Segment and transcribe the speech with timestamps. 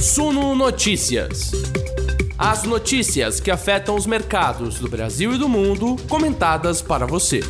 [0.00, 1.50] Suno Notícias.
[2.38, 7.40] As notícias que afetam os mercados do Brasil e do mundo, comentadas para você.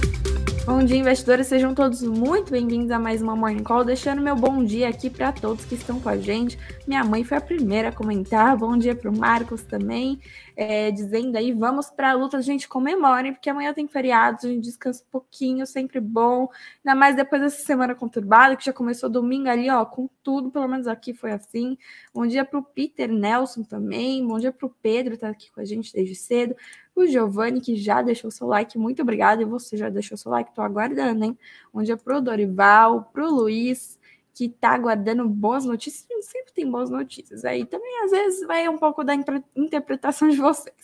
[0.65, 1.47] Bom dia, investidores.
[1.47, 3.85] Sejam todos muito bem-vindos a mais uma Morning Call.
[3.85, 6.59] Deixando meu bom dia aqui para todos que estão com a gente.
[6.87, 8.57] Minha mãe foi a primeira a comentar.
[8.57, 10.19] Bom dia para o Marcos também,
[10.61, 12.43] é, dizendo aí: vamos para a luta.
[12.43, 16.49] Gente comemore, porque amanhã tem feriado, a gente descansa um pouquinho, sempre bom.
[16.85, 20.51] Ainda mais depois dessa semana conturbada, que já começou domingo ali, ó, com tudo.
[20.51, 21.79] Pelo menos aqui foi assim.
[22.13, 24.27] Bom dia para o Peter Nelson também.
[24.27, 26.57] Bom dia para o Pedro, tá aqui com a gente desde cedo
[26.99, 29.43] o Giovanni, que já deixou seu like, muito obrigada.
[29.43, 31.39] E você já deixou seu like, tô aguardando, hein?
[31.73, 33.98] Um dia pro Dorival, pro Luiz,
[34.39, 37.45] que está aguardando boas notícias, sempre tem boas notícias.
[37.45, 39.13] Aí também, às vezes, vai um pouco da
[39.57, 40.77] interpretação de vocês.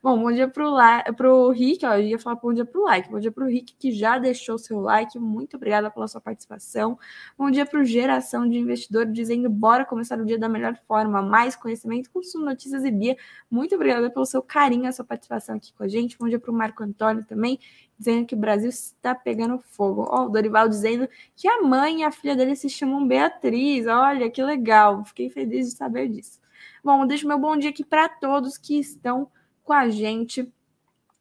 [0.00, 3.10] Bom, bom dia para o Rick, ó, eu ia falar bom dia para o like,
[3.10, 6.96] bom dia para o Rick, que já deixou seu like, muito obrigada pela sua participação.
[7.36, 11.20] Bom dia para o Geração de Investidor, dizendo bora começar o dia da melhor forma,
[11.20, 13.16] mais conhecimento, consumo, notícias e Bia.
[13.50, 16.16] Muito obrigada pelo seu carinho, a sua participação aqui com a gente.
[16.16, 17.58] Bom dia para o Marco Antônio também,
[18.00, 20.08] dizendo que o Brasil está pegando fogo.
[20.10, 21.06] Ó, o Dorival dizendo
[21.36, 23.86] que a mãe e a filha dele se chamam Beatriz.
[23.86, 26.40] Olha que legal, fiquei feliz de saber disso.
[26.82, 29.30] Bom, deixo meu bom dia aqui para todos que estão
[29.62, 30.50] com a gente.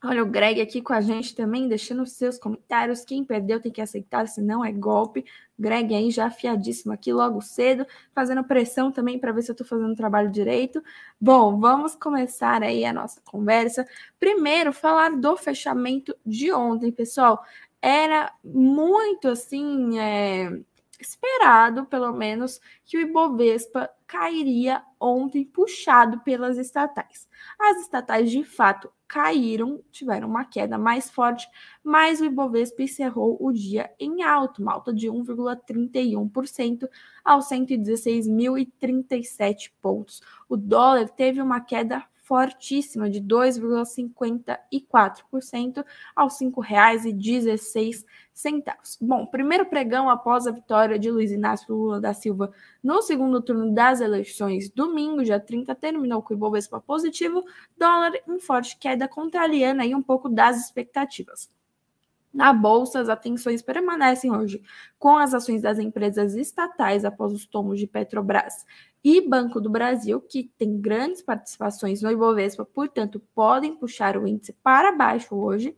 [0.02, 3.04] Olha o Greg aqui com a gente também, deixando seus comentários.
[3.04, 5.26] Quem perdeu tem que aceitar, senão é golpe.
[5.58, 9.68] Greg aí já afiadíssimo aqui logo cedo, fazendo pressão também para ver se eu estou
[9.68, 10.82] fazendo o trabalho direito.
[11.20, 13.86] Bom, vamos começar aí a nossa conversa.
[14.18, 17.44] Primeiro, falar do fechamento de ontem, pessoal.
[17.82, 20.00] Era muito assim.
[20.00, 20.62] É
[21.00, 27.28] esperado, pelo menos, que o Ibovespa cairia ontem, puxado pelas estatais.
[27.60, 31.48] As estatais, de fato, caíram, tiveram uma queda mais forte,
[31.84, 36.88] mas o Ibovespa encerrou o dia em alto, uma alta de 1,31%
[37.24, 40.22] aos 116.037 pontos.
[40.48, 45.84] O dólar teve uma queda fortíssima de 2,54%
[46.16, 48.06] aos R$ 5,16.
[49.02, 52.52] Bom, primeiro pregão após a vitória de Luiz Inácio Lula da Silva
[52.84, 57.44] no segundo turno das eleições, domingo, dia 30, terminou com o Ibovespa positivo,
[57.76, 61.50] dólar em forte queda contra a Aliana e um pouco das expectativas.
[62.32, 64.62] Na bolsa, as atenções permanecem hoje
[65.00, 68.68] com as ações das empresas estatais após os tomos de Petrobras
[69.04, 74.52] e Banco do Brasil, que tem grandes participações no Ibovespa, portanto, podem puxar o índice
[74.62, 75.76] para baixo hoje.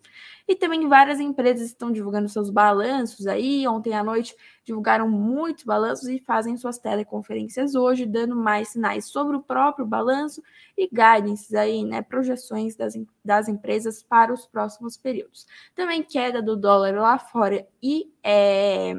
[0.47, 3.67] E também várias empresas estão divulgando seus balanços aí.
[3.67, 9.37] Ontem à noite divulgaram muitos balanços e fazem suas teleconferências hoje, dando mais sinais sobre
[9.37, 10.41] o próprio balanço
[10.75, 15.45] e guidance aí, né, projeções das, das empresas para os próximos períodos.
[15.75, 18.95] Também queda do dólar lá fora e é,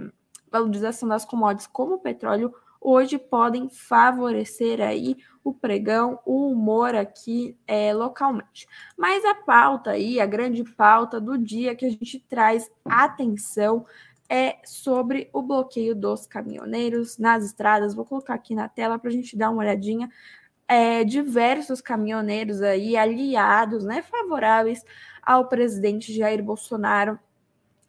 [0.51, 7.57] valorização das commodities como o petróleo hoje podem favorecer aí o pregão, o humor aqui
[7.67, 8.67] é, localmente.
[8.97, 13.87] Mas a pauta aí, a grande pauta do dia que a gente traz atenção
[14.29, 17.95] é sobre o bloqueio dos caminhoneiros nas estradas.
[17.95, 20.11] Vou colocar aqui na tela para a gente dar uma olhadinha.
[20.67, 24.83] É, diversos caminhoneiros aí aliados, né, favoráveis
[25.23, 27.19] ao presidente Jair Bolsonaro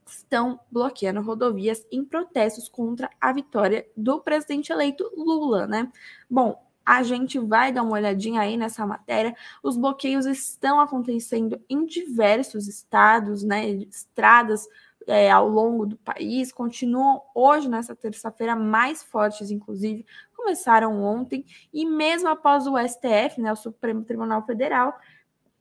[0.05, 5.91] estão bloqueando rodovias em protestos contra a vitória do presidente eleito Lula, né?
[6.29, 9.35] Bom, a gente vai dar uma olhadinha aí nessa matéria.
[9.61, 13.65] Os bloqueios estão acontecendo em diversos estados, né?
[13.69, 14.67] Estradas
[15.07, 21.85] é, ao longo do país continuam hoje, nessa terça-feira, mais fortes, inclusive, começaram ontem, e
[21.85, 24.97] mesmo após o STF, né, o Supremo Tribunal Federal,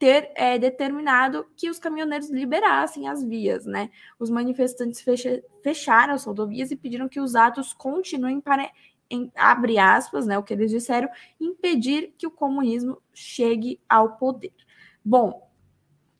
[0.03, 3.89] ter é, determinado que os caminhoneiros liberassem as vias, né?
[4.19, 8.69] Os manifestantes fecha, fecharam as rodovias e pediram que os atos continuem para,
[9.09, 11.07] em, abre aspas, né, o que eles disseram,
[11.39, 14.51] impedir que o comunismo chegue ao poder.
[15.05, 15.42] Bom,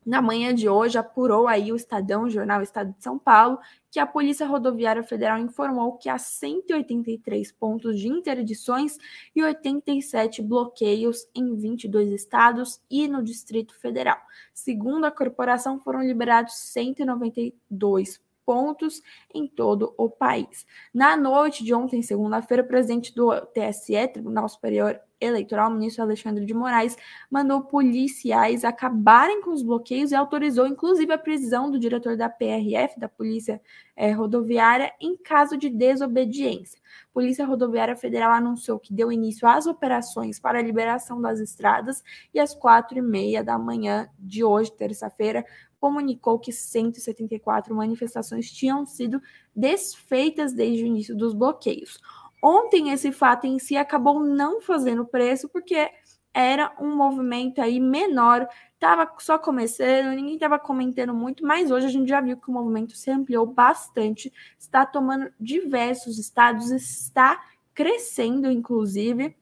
[0.06, 3.60] na manhã de hoje, apurou aí o Estadão, o jornal Estado de São Paulo,
[3.90, 8.98] que a Polícia Rodoviária Federal informou que há 183 pontos de interdições
[9.36, 14.18] e 87 bloqueios em 22 estados e no Distrito Federal.
[14.54, 19.02] Segundo a corporação, foram liberados 192 pontos
[19.34, 20.66] em todo o país.
[20.94, 26.46] Na noite de ontem, segunda-feira, o presidente do TSE, Tribunal Superior Eleitoral, o ministro Alexandre
[26.46, 26.98] de Moraes,
[27.30, 33.00] mandou policiais acabarem com os bloqueios e autorizou, inclusive, a prisão do diretor da PRF,
[33.00, 33.62] da Polícia
[33.96, 36.82] é, Rodoviária, em caso de desobediência.
[37.14, 42.04] Polícia Rodoviária Federal anunciou que deu início às operações para a liberação das estradas
[42.34, 45.46] e às quatro e meia da manhã de hoje, terça-feira,
[45.84, 49.22] comunicou que 174 manifestações tinham sido
[49.54, 52.00] desfeitas desde o início dos bloqueios.
[52.44, 55.90] Ontem esse fato em si acabou não fazendo preço porque
[56.34, 61.90] era um movimento aí menor, estava só começando, ninguém estava comentando muito, mas hoje a
[61.90, 67.42] gente já viu que o movimento se ampliou bastante, está tomando diversos estados, está
[67.74, 69.38] crescendo, inclusive.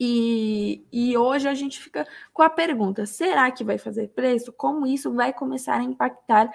[0.00, 4.52] E, e hoje a gente fica com a pergunta: será que vai fazer preço?
[4.52, 6.50] Como isso vai começar a impactar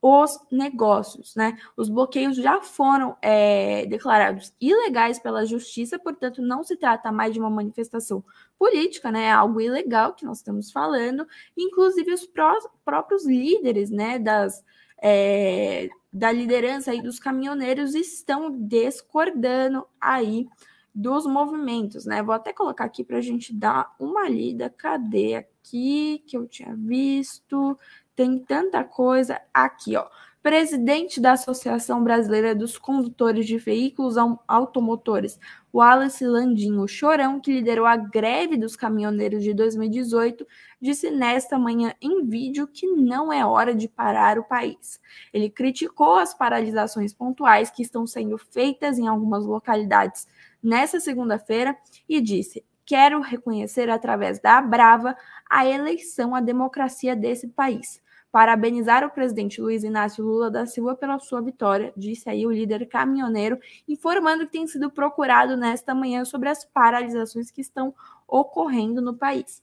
[0.00, 1.58] os negócios, né?
[1.76, 7.40] Os bloqueios já foram é, declarados ilegais pela justiça, portanto, não se trata mais de
[7.40, 8.24] uma manifestação
[8.58, 9.24] política, né?
[9.24, 11.26] É algo ilegal que nós estamos falando.
[11.56, 14.64] Inclusive, os pró próprios líderes, né, das,
[15.02, 20.46] é, da liderança aí dos caminhoneiros estão discordando aí
[20.94, 22.22] dos movimentos, né?
[22.22, 24.68] Vou até colocar aqui para a gente dar uma lida.
[24.70, 27.78] Cadê aqui que eu tinha visto?
[28.18, 30.08] Tem tanta coisa aqui, ó.
[30.42, 34.16] Presidente da Associação Brasileira dos Condutores de Veículos
[34.48, 35.38] Automotores,
[35.72, 40.44] Wallace Landinho Chorão, que liderou a greve dos caminhoneiros de 2018,
[40.80, 45.00] disse nesta manhã em vídeo que não é hora de parar o país.
[45.32, 50.26] Ele criticou as paralisações pontuais que estão sendo feitas em algumas localidades
[50.60, 51.76] nesta segunda-feira
[52.08, 55.16] e disse: Quero reconhecer através da Brava
[55.48, 61.18] a eleição, a democracia desse país parabenizar o presidente Luiz Inácio Lula da Silva pela
[61.18, 66.48] sua vitória, disse aí o líder caminhoneiro, informando que tem sido procurado nesta manhã sobre
[66.48, 67.94] as paralisações que estão
[68.26, 69.62] ocorrendo no país.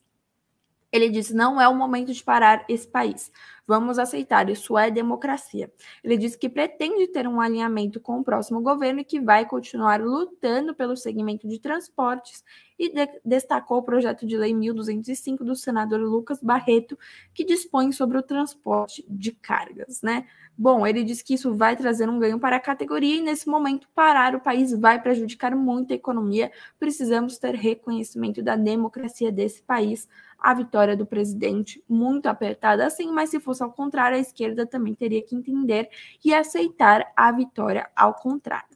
[0.90, 3.30] Ele disse: não é o momento de parar esse país.
[3.66, 5.72] Vamos aceitar, isso é democracia.
[6.04, 10.00] Ele disse que pretende ter um alinhamento com o próximo governo e que vai continuar
[10.00, 12.44] lutando pelo segmento de transportes
[12.78, 16.96] e de destacou o projeto de lei 1205 do senador Lucas Barreto,
[17.34, 20.26] que dispõe sobre o transporte de cargas, né?
[20.56, 23.88] Bom, ele diz que isso vai trazer um ganho para a categoria e nesse momento
[23.94, 26.50] parar o país vai prejudicar muito a economia.
[26.78, 30.08] Precisamos ter reconhecimento da democracia desse país
[30.38, 34.94] a vitória do presidente muito apertada assim, mas se fosse ao contrário, a esquerda também
[34.94, 35.88] teria que entender
[36.24, 38.75] e aceitar a vitória ao contrário.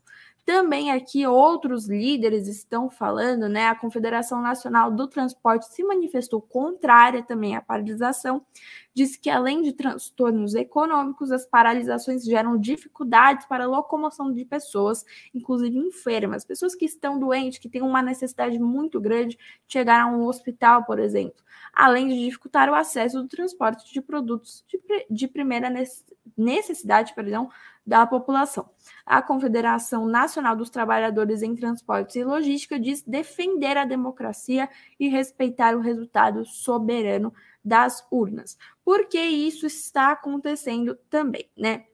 [0.51, 3.69] Também aqui outros líderes estão falando, né?
[3.69, 8.45] A Confederação Nacional do Transporte se manifestou contrária também à paralisação,
[8.93, 15.05] disse que além de transtornos econômicos, as paralisações geram dificuldades para a locomoção de pessoas,
[15.33, 20.07] inclusive enfermas, pessoas que estão doentes, que têm uma necessidade muito grande de chegar a
[20.09, 25.29] um hospital, por exemplo, além de dificultar o acesso do transporte de produtos de, de
[25.29, 25.73] primeira
[26.37, 27.49] necessidade, perdão,
[27.91, 28.71] da população.
[29.05, 35.75] A Confederação Nacional dos Trabalhadores em Transportes e Logística diz defender a democracia e respeitar
[35.75, 37.35] o resultado soberano
[37.65, 38.57] das urnas.
[38.85, 41.87] Por que isso está acontecendo também, né?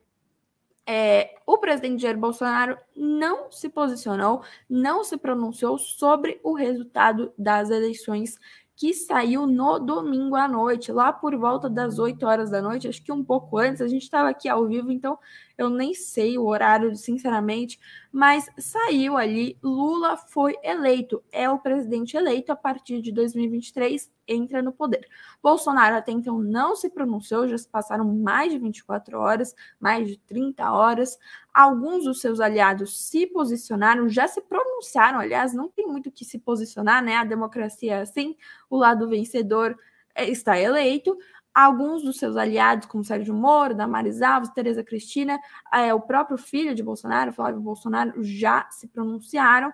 [0.87, 7.70] É, o presidente Jair Bolsonaro não se posicionou, não se pronunciou sobre o resultado das
[7.70, 8.38] eleições
[8.76, 13.02] que saiu no domingo à noite, lá por volta das 8 horas da noite, acho
[13.02, 15.19] que um pouco antes, a gente estava aqui ao vivo, então
[15.58, 17.79] eu nem sei o horário, sinceramente,
[18.12, 24.62] mas saiu ali, Lula foi eleito, é o presidente eleito a partir de 2023, entra
[24.62, 25.06] no poder.
[25.43, 30.19] Bolsonaro até então não se pronunciou, já se passaram mais de 24 horas, mais de
[30.19, 31.19] 30 horas.
[31.53, 36.38] Alguns dos seus aliados se posicionaram, já se pronunciaram, aliás, não tem muito que se
[36.38, 37.17] posicionar, né?
[37.17, 38.36] A democracia é assim,
[38.69, 39.77] o lado vencedor
[40.15, 41.17] é, está eleito,
[41.56, 45.41] alguns dos seus aliados, como Sérgio Moro, Damares Alves, Tereza Cristina,
[45.72, 49.72] é, o próprio filho de Bolsonaro, Flávio Bolsonaro, já se pronunciaram,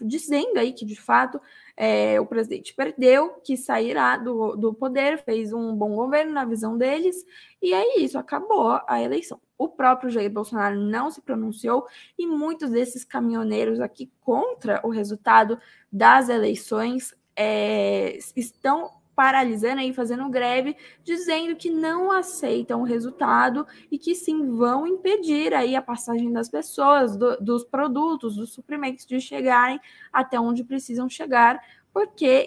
[0.00, 1.40] dizendo aí que, de fato,
[1.76, 6.78] é, o presidente perdeu, que sairá do, do poder, fez um bom governo na visão
[6.78, 7.16] deles,
[7.60, 9.40] e é isso, acabou a eleição.
[9.58, 15.58] O próprio Jair Bolsonaro não se pronunciou e muitos desses caminhoneiros aqui contra o resultado
[15.90, 23.98] das eleições é, estão paralisando aí, fazendo greve, dizendo que não aceitam o resultado e
[23.98, 29.20] que sim vão impedir aí a passagem das pessoas, do, dos produtos, dos suprimentos de
[29.20, 29.78] chegarem
[30.12, 31.60] até onde precisam chegar,
[31.92, 32.46] porque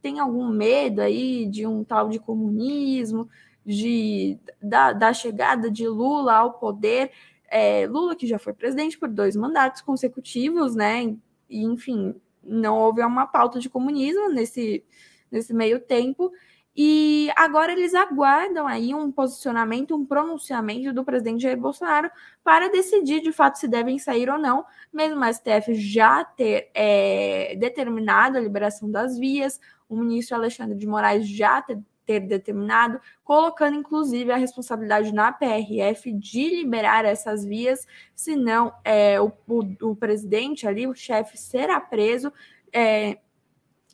[0.00, 3.28] tem algum medo aí de um tal de comunismo,
[3.64, 7.10] de, da, da chegada de Lula ao poder.
[7.48, 11.16] É, Lula, que já foi presidente por dois mandatos consecutivos, né?
[11.50, 14.84] E, enfim, não houve uma pauta de comunismo nesse
[15.30, 16.32] nesse meio tempo.
[16.78, 22.10] E agora eles aguardam aí um posicionamento, um pronunciamento do presidente Jair Bolsonaro
[22.44, 27.56] para decidir de fato se devem sair ou não, mesmo o STF já ter é,
[27.58, 33.76] determinado a liberação das vias, o ministro Alexandre de Moraes já ter ter determinado, colocando
[33.76, 40.68] inclusive a responsabilidade na PRF de liberar essas vias, senão é, o, o, o presidente
[40.68, 42.32] ali, o chefe, será preso.
[42.72, 43.18] É,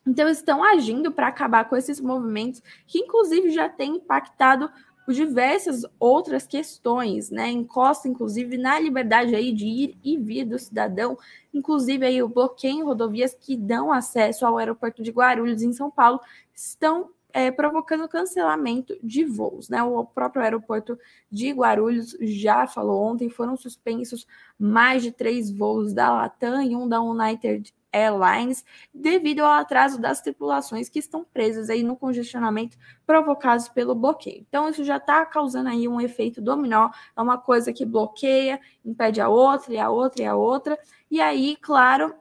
[0.06, 4.70] então, estão agindo para acabar com esses movimentos que, inclusive, já têm impactado
[5.08, 7.50] diversas outras questões, né?
[7.50, 11.18] Encosta, inclusive, na liberdade aí de ir e vir do cidadão,
[11.52, 15.90] inclusive aí o bloqueio em rodovias que dão acesso ao aeroporto de Guarulhos, em São
[15.90, 16.20] Paulo,
[16.54, 19.68] estão é, provocando cancelamento de voos.
[19.68, 19.82] Né?
[19.82, 20.98] O próprio aeroporto
[21.30, 24.26] de Guarulhos já falou ontem, foram suspensos
[24.58, 30.20] mais de três voos da Latam e um da United Airlines, devido ao atraso das
[30.20, 34.44] tripulações que estão presas aí no congestionamento provocados pelo bloqueio.
[34.48, 39.20] Então, isso já está causando aí um efeito dominó, é uma coisa que bloqueia, impede
[39.20, 40.78] a outra, e a outra, e a outra,
[41.10, 42.14] e aí, claro,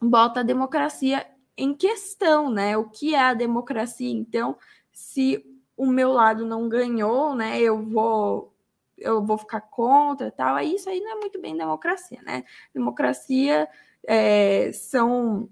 [0.00, 1.26] bota a democracia
[1.56, 2.76] em questão, né?
[2.76, 4.10] O que é a democracia?
[4.10, 4.56] Então,
[4.92, 5.44] se
[5.76, 8.52] o meu lado não ganhou, né, eu vou
[8.98, 12.44] eu vou ficar contra tal, aí isso aí não é muito bem democracia, né?
[12.74, 13.68] Democracia
[14.06, 15.48] é, são,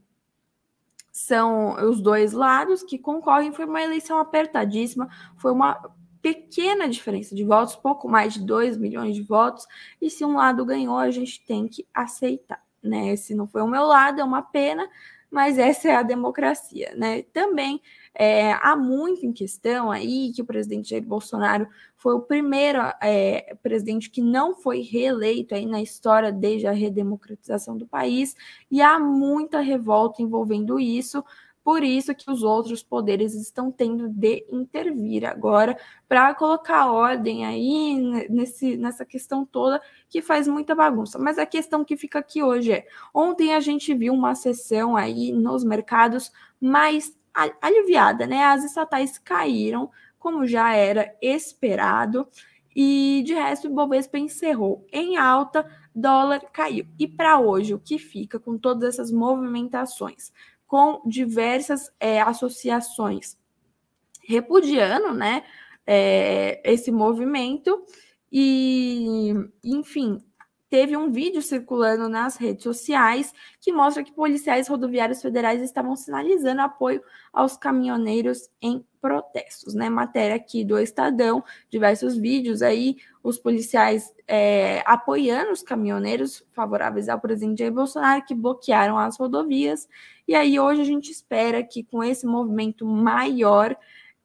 [1.13, 3.53] são os dois lados que concorrem.
[3.53, 5.81] Foi uma eleição apertadíssima, foi uma
[6.25, 9.67] pequena diferença de votos, pouco mais de 2 milhões de votos,
[10.01, 12.65] e se um lado ganhou, a gente tem que aceitar.
[12.83, 13.15] Né?
[13.17, 14.89] Se não foi o meu lado, é uma pena,
[15.35, 17.23] mas essa é a democracia, né?
[17.25, 17.83] Também
[18.15, 23.57] é, há muito em questão aí que o presidente Jair Bolsonaro foi o primeiro é,
[23.61, 28.37] presidente que não foi reeleito aí na história desde a redemocratização do país,
[28.71, 31.25] e há muita revolta envolvendo isso.
[31.65, 35.75] Por isso que os outros poderes estão tendo de intervir agora
[36.07, 39.81] para colocar ordem aí nesse, nessa questão toda
[40.11, 41.19] que faz muita bagunça.
[41.19, 45.33] Mas a questão que fica aqui hoje é: ontem a gente viu uma sessão aí
[45.33, 46.31] nos mercados
[46.61, 47.17] mais
[47.63, 48.45] aliviada, né?
[48.45, 52.29] As estatais caíram, como já era esperado,
[52.77, 56.87] e de resto o Bovespa encerrou em alta, dólar caiu.
[56.99, 60.33] E para hoje, o que fica com todas essas movimentações,
[60.67, 63.37] com diversas é, associações.
[64.27, 65.45] Repudiando, né,
[65.87, 67.85] é, esse movimento
[68.33, 70.25] e, enfim,
[70.75, 76.63] teve um vídeo circulando nas redes sociais que mostra que policiais rodoviários federais estavam sinalizando
[76.63, 77.01] apoio
[77.33, 79.89] aos caminhoneiros em protestos, né?
[79.89, 87.21] Matéria aqui do Estadão, diversos vídeos aí, os policiais é, apoiando os caminhoneiros favoráveis ao
[87.21, 89.89] presidente Jair Bolsonaro que bloquearam as rodovias.
[90.27, 93.77] E aí hoje a gente espera que com esse movimento maior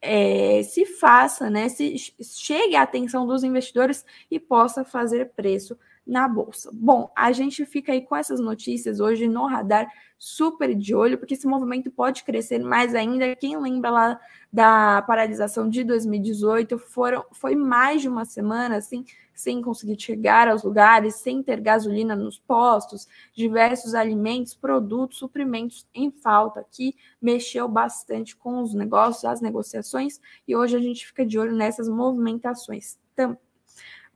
[0.01, 1.69] é, se faça, né?
[1.69, 5.77] Se chegue à atenção dos investidores e possa fazer preço
[6.09, 6.71] na bolsa.
[6.73, 9.87] Bom, a gente fica aí com essas notícias hoje no radar
[10.17, 13.35] super de olho, porque esse movimento pode crescer mais ainda.
[13.35, 14.19] Quem lembra lá
[14.51, 20.63] da paralisação de 2018, foram, foi mais de uma semana assim, sem conseguir chegar aos
[20.63, 28.35] lugares, sem ter gasolina nos postos, diversos alimentos, produtos, suprimentos em falta, que mexeu bastante
[28.35, 33.48] com os negócios, as negociações, e hoje a gente fica de olho nessas movimentações também.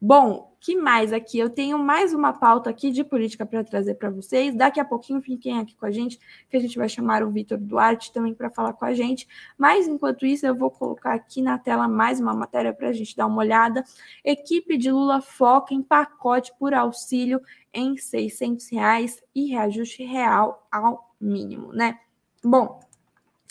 [0.06, 1.40] Bom, que mais aqui?
[1.40, 4.54] Eu tenho mais uma pauta aqui de política para trazer para vocês.
[4.54, 6.20] Daqui a pouquinho fiquem aqui com a gente,
[6.50, 9.26] que a gente vai chamar o Vitor Duarte também para falar com a gente.
[9.58, 13.16] Mas enquanto isso, eu vou colocar aqui na tela mais uma matéria para a gente
[13.16, 13.82] dar uma olhada.
[14.26, 17.40] Equipe de Lula foca em pacote por auxílio
[17.74, 21.98] em 600 reais e reajuste real ao mínimo, né?
[22.44, 22.82] Bom,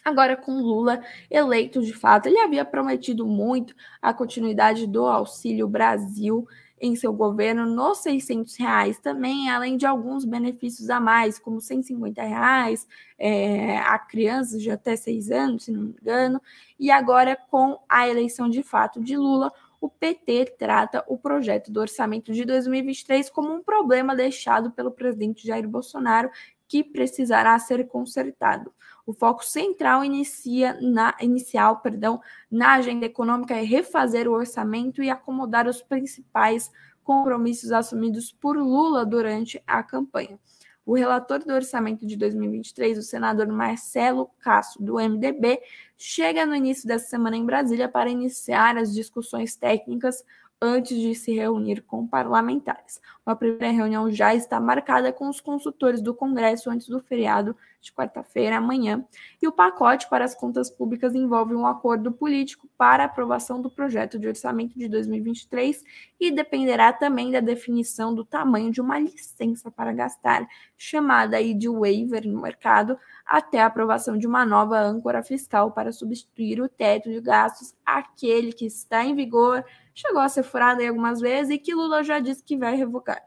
[0.05, 6.47] Agora, com Lula eleito de fato, ele havia prometido muito a continuidade do Auxílio Brasil
[6.83, 12.21] em seu governo nos 600 reais também, além de alguns benefícios a mais, como 150
[12.21, 16.43] reais é, a crianças de até seis anos, se não me engano.
[16.81, 21.81] E agora, com a eleição de fato de Lula, o PT trata o projeto do
[21.81, 26.31] orçamento de 2023 como um problema deixado pelo presidente Jair Bolsonaro
[26.73, 28.73] que precisará ser consertado.
[29.05, 32.19] O foco central inicia na, inicial perdão,
[32.51, 36.71] na agenda econômica é refazer o orçamento e acomodar os principais
[37.05, 40.41] compromissos assumidos por Lula durante a campanha.
[40.87, 45.61] O relator do orçamento de 2023, o senador Marcelo Castro, do MDB,
[45.99, 50.25] chega no início dessa semana em Brasília para iniciar as discussões técnicas
[50.63, 53.01] antes de se reunir com parlamentares.
[53.27, 57.93] Uma primeira reunião já está marcada com os consultores do Congresso antes do feriado de
[57.93, 59.05] quarta-feira, amanhã,
[59.43, 64.21] e o pacote para as contas públicas envolve um acordo político para aprovação do projeto
[64.21, 65.83] de orçamento de 2023
[66.21, 70.47] e dependerá também da definição do tamanho de uma licença para gastar,
[70.79, 75.91] chamada aí de waiver no mercado, até a aprovação de uma nova âncora fiscal para
[75.91, 79.65] substituir o teto de gastos, aquele que está em vigor
[79.95, 83.23] chegou a ser furada algumas vezes e que Lula já disse que vai revogar.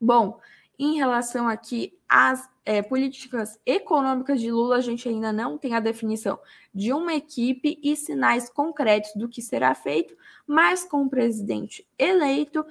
[0.00, 0.38] Bom,
[0.78, 5.80] em relação aqui às é, políticas econômicas de Lula, a gente ainda não tem a
[5.80, 6.38] definição
[6.74, 10.16] de uma equipe e sinais concretos do que será feito,
[10.46, 12.64] mas com o presidente eleito,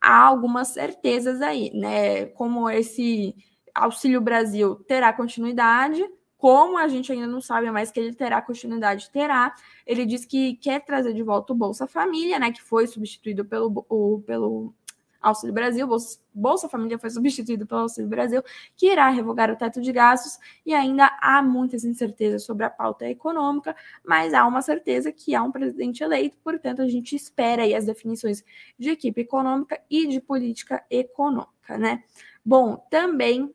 [0.00, 2.26] há algumas certezas aí, né?
[2.26, 3.34] Como esse
[3.74, 6.04] Auxílio Brasil terá continuidade,
[6.40, 9.54] como a gente ainda não sabe mais que ele terá continuidade, terá.
[9.86, 13.84] Ele diz que quer trazer de volta o Bolsa Família, né, que foi substituído pelo,
[13.90, 14.72] o, pelo
[15.20, 18.42] Auxílio Brasil, Bolsa, Bolsa Família foi substituído pelo Auxílio Brasil,
[18.74, 23.06] que irá revogar o teto de gastos, e ainda há muitas incertezas sobre a pauta
[23.06, 27.74] econômica, mas há uma certeza que há um presidente eleito, portanto, a gente espera aí
[27.74, 28.42] as definições
[28.78, 32.02] de equipe econômica e de política econômica, né?
[32.42, 33.54] Bom, também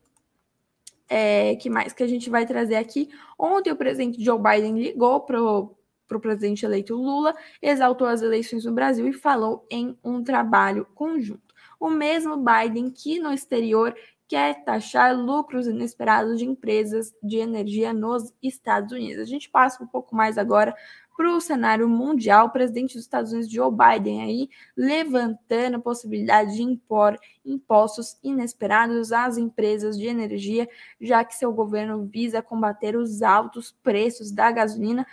[1.10, 3.10] é, que mais que a gente vai trazer aqui?
[3.38, 8.74] Ontem o presidente Joe Biden ligou para o presidente eleito Lula, exaltou as eleições no
[8.74, 11.54] Brasil e falou em um trabalho conjunto.
[11.80, 13.96] O mesmo Biden que no exterior
[14.28, 19.22] quer taxar lucros inesperados de empresas de energia nos Estados Unidos.
[19.22, 20.76] A gente passa um pouco mais agora
[21.16, 26.56] para o cenário mundial, o presidente dos Estados Unidos, Joe Biden, aí levantando a possibilidade
[26.56, 30.68] de impor impostos inesperados às empresas de energia,
[31.00, 35.06] já que seu governo visa combater os altos preços da gasolina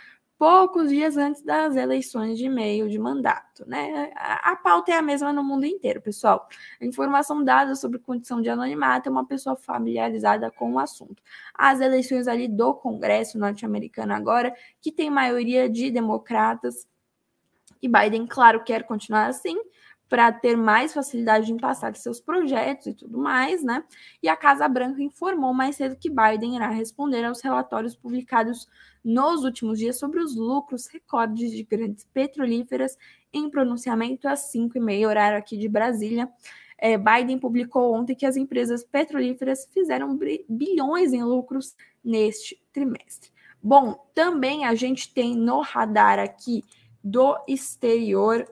[0.43, 4.11] poucos dias antes das eleições de meio de mandato, né?
[4.13, 6.49] A, a, pauta é a mesma no mundo inteiro, pessoal.
[6.81, 11.23] A informação dada sobre condição de anonimato é uma pessoa familiarizada com o assunto.
[11.53, 16.85] As eleições ali do Congresso norte-americano agora, que tem maioria de democratas,
[17.81, 19.55] e Biden, claro, quer continuar assim,
[20.09, 23.81] para ter mais facilidade em passar seus projetos e tudo mais, né?
[24.21, 28.67] E a Casa Branca informou mais cedo que Biden irá responder aos relatórios publicados
[29.03, 32.97] nos últimos dias sobre os lucros recordes de grandes petrolíferas
[33.33, 36.29] em pronunciamento às 5 e meia, horário aqui de Brasília.
[36.77, 40.17] É, Biden publicou ontem que as empresas petrolíferas fizeram
[40.49, 43.31] bilhões em lucros neste trimestre.
[43.61, 46.63] Bom, também a gente tem no radar aqui
[47.03, 48.47] do exterior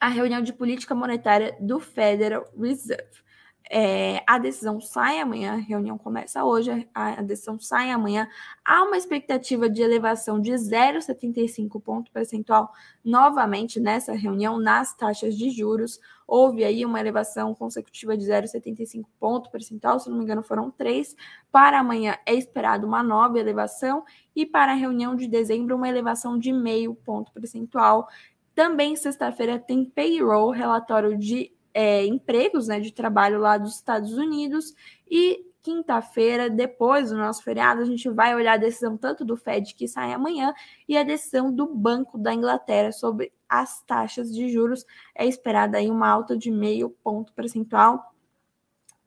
[0.00, 3.27] a reunião de política monetária do Federal Reserve.
[3.70, 8.26] É, a decisão sai amanhã, a reunião começa hoje, a, a decisão sai amanhã.
[8.64, 12.72] Há uma expectativa de elevação de 0,75 ponto percentual
[13.04, 16.00] novamente nessa reunião nas taxas de juros.
[16.26, 21.14] Houve aí uma elevação consecutiva de 0,75 ponto percentual, se não me engano, foram três.
[21.52, 24.02] Para amanhã é esperado uma nova elevação
[24.34, 28.08] e para a reunião de dezembro, uma elevação de meio ponto percentual.
[28.54, 34.74] Também sexta-feira tem payroll, relatório de é, empregos né, de trabalho lá dos Estados Unidos.
[35.08, 39.76] E quinta-feira, depois do nosso feriado, a gente vai olhar a decisão tanto do Fed
[39.76, 40.52] que sai amanhã
[40.88, 44.84] e a decisão do Banco da Inglaterra sobre as taxas de juros.
[45.14, 48.12] É esperada aí uma alta de meio ponto percentual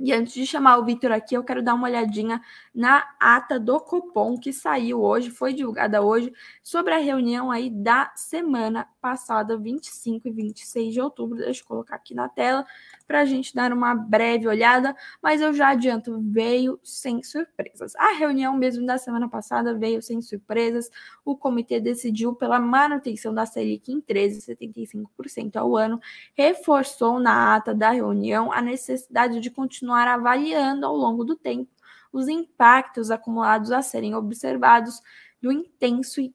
[0.04, 2.42] e antes de chamar o Vitor aqui, eu quero dar uma olhadinha
[2.74, 6.34] na ata do Copom que saiu hoje, foi divulgada hoje,
[6.64, 11.38] sobre a reunião aí da semana passada, 25 e 26 de outubro.
[11.38, 12.66] Deixa eu colocar aqui na tela
[13.08, 17.96] para a gente dar uma breve olhada, mas eu já adianto, veio sem surpresas.
[17.98, 20.90] A reunião mesmo da semana passada veio sem surpresas.
[21.24, 26.00] O comitê decidiu pela manutenção da Selic em 13,75% ao ano,
[26.34, 31.70] reforçou na ata da reunião a necessidade de continuar continuar avaliando ao longo do tempo
[32.14, 35.02] os impactos acumulados a serem observados
[35.42, 36.34] do intenso e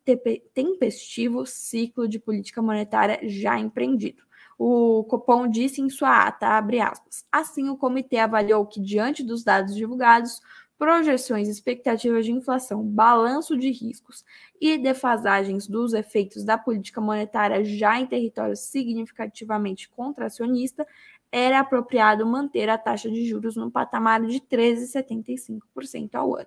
[0.55, 4.23] tempestivo ciclo de política monetária já empreendido.
[4.59, 9.45] O Copom disse em sua ata, abre aspas, assim o comitê avaliou que, diante dos
[9.45, 10.41] dados divulgados,
[10.79, 14.25] projeções, expectativas de inflação, balanço de riscos
[14.61, 20.87] e defasagens dos efeitos da política monetária já em território significativamente contracionista,
[21.31, 26.47] era apropriado manter a taxa de juros no patamar de 13,75% ao ano.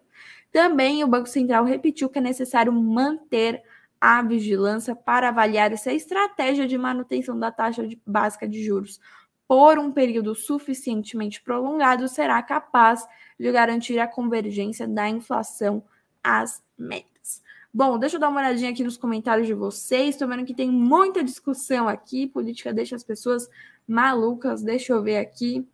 [0.52, 3.62] Também o Banco Central repetiu que é necessário manter
[4.00, 9.00] a vigilância para avaliar se a estratégia de manutenção da taxa de, básica de juros
[9.48, 13.06] por um período suficientemente prolongado será capaz
[13.38, 15.84] de garantir a convergência da inflação
[16.24, 17.42] às metas.
[17.74, 20.10] Bom, deixa eu dar uma olhadinha aqui nos comentários de vocês.
[20.10, 22.28] Estou vendo que tem muita discussão aqui.
[22.28, 23.50] Política deixa as pessoas
[23.90, 24.62] malucas.
[24.62, 25.68] Deixa eu ver aqui.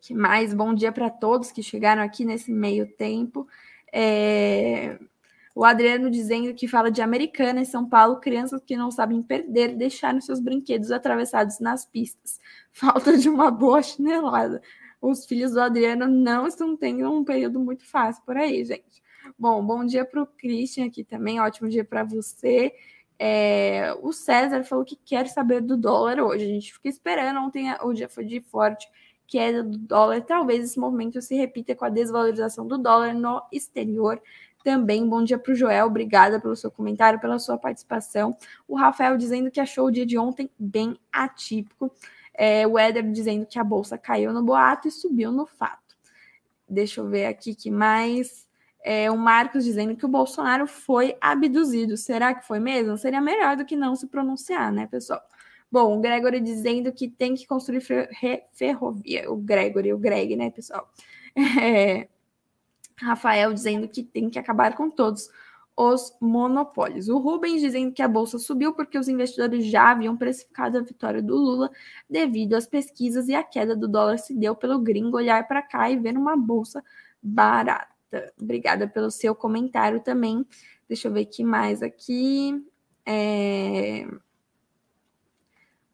[0.00, 0.54] Que mais?
[0.54, 3.46] Bom dia para todos que chegaram aqui nesse meio tempo.
[3.92, 4.98] É...
[5.54, 9.74] O Adriano dizendo que fala de Americana em São Paulo, crianças que não sabem perder
[9.76, 12.38] deixaram seus brinquedos atravessados nas pistas.
[12.72, 14.62] Falta de uma boa chinelada.
[15.00, 19.02] Os filhos do Adriano não estão tendo um período muito fácil por aí, gente.
[19.38, 22.72] Bom, bom dia para o Christian aqui também, ótimo dia para você.
[23.18, 26.44] É, o César falou que quer saber do dólar hoje.
[26.44, 27.40] A gente fica esperando.
[27.40, 28.88] Ontem o dia foi de forte
[29.28, 30.22] queda do dólar.
[30.22, 34.20] Talvez esse movimento se repita com a desvalorização do dólar no exterior.
[34.64, 38.36] Também, bom dia para o Joel, obrigada pelo seu comentário, pela sua participação.
[38.66, 41.92] O Rafael dizendo que achou o dia de ontem bem atípico.
[42.34, 45.96] É, o Éder dizendo que a bolsa caiu no boato e subiu no fato.
[46.68, 48.47] Deixa eu ver aqui que mais.
[48.84, 51.96] É, o Marcos dizendo que o Bolsonaro foi abduzido.
[51.96, 52.96] Será que foi mesmo?
[52.96, 55.20] Seria melhor do que não se pronunciar, né, pessoal?
[55.70, 57.82] Bom, o Gregory dizendo que tem que construir
[58.52, 59.30] ferrovia.
[59.30, 60.90] O Gregory, o Greg, né, pessoal?
[61.62, 62.08] É,
[63.00, 65.30] Rafael dizendo que tem que acabar com todos
[65.76, 67.08] os monopólios.
[67.08, 71.22] O Rubens dizendo que a bolsa subiu porque os investidores já haviam precificado a vitória
[71.22, 71.70] do Lula
[72.10, 75.88] devido às pesquisas e a queda do dólar se deu pelo gringo olhar para cá
[75.88, 76.82] e ver uma bolsa
[77.22, 77.97] barata.
[78.40, 80.46] Obrigada pelo seu comentário também.
[80.88, 82.64] Deixa eu ver que mais aqui.
[83.04, 84.06] É...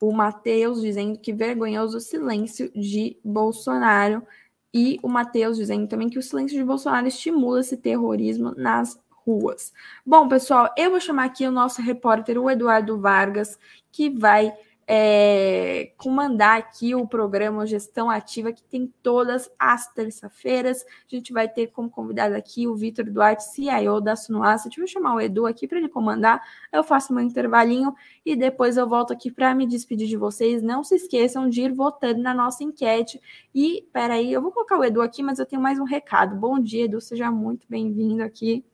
[0.00, 4.26] O Matheus dizendo que vergonhoso o silêncio de Bolsonaro.
[4.72, 9.72] E o Matheus dizendo também que o silêncio de Bolsonaro estimula esse terrorismo nas ruas.
[10.04, 13.58] Bom, pessoal, eu vou chamar aqui o nosso repórter, o Eduardo Vargas,
[13.90, 14.52] que vai
[14.86, 20.84] é, comandar aqui o programa Gestão Ativa, que tem todas as terça-feiras.
[20.84, 24.78] A gente vai ter como convidado aqui o Vitor Duarte, CIO da Sunoasset.
[24.78, 26.42] Vou chamar o Edu aqui para ele comandar.
[26.72, 27.94] Eu faço meu intervalinho
[28.24, 30.62] e depois eu volto aqui para me despedir de vocês.
[30.62, 33.20] Não se esqueçam de ir votando na nossa enquete.
[33.54, 36.36] E, peraí, eu vou colocar o Edu aqui, mas eu tenho mais um recado.
[36.36, 38.64] Bom dia, Edu, seja muito bem-vindo aqui.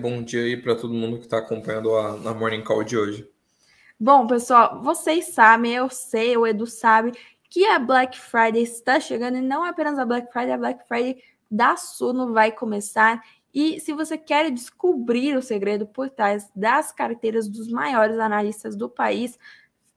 [0.00, 3.30] Bom dia aí para todo mundo que está acompanhando a, a Morning Call de hoje.
[4.02, 7.12] Bom, pessoal, vocês sabem, eu sei, o Edu sabe,
[7.50, 11.22] que a Black Friday está chegando e não apenas a Black Friday, a Black Friday
[11.50, 13.22] da Suno vai começar.
[13.52, 18.88] E se você quer descobrir o segredo por trás das carteiras dos maiores analistas do
[18.88, 19.38] país,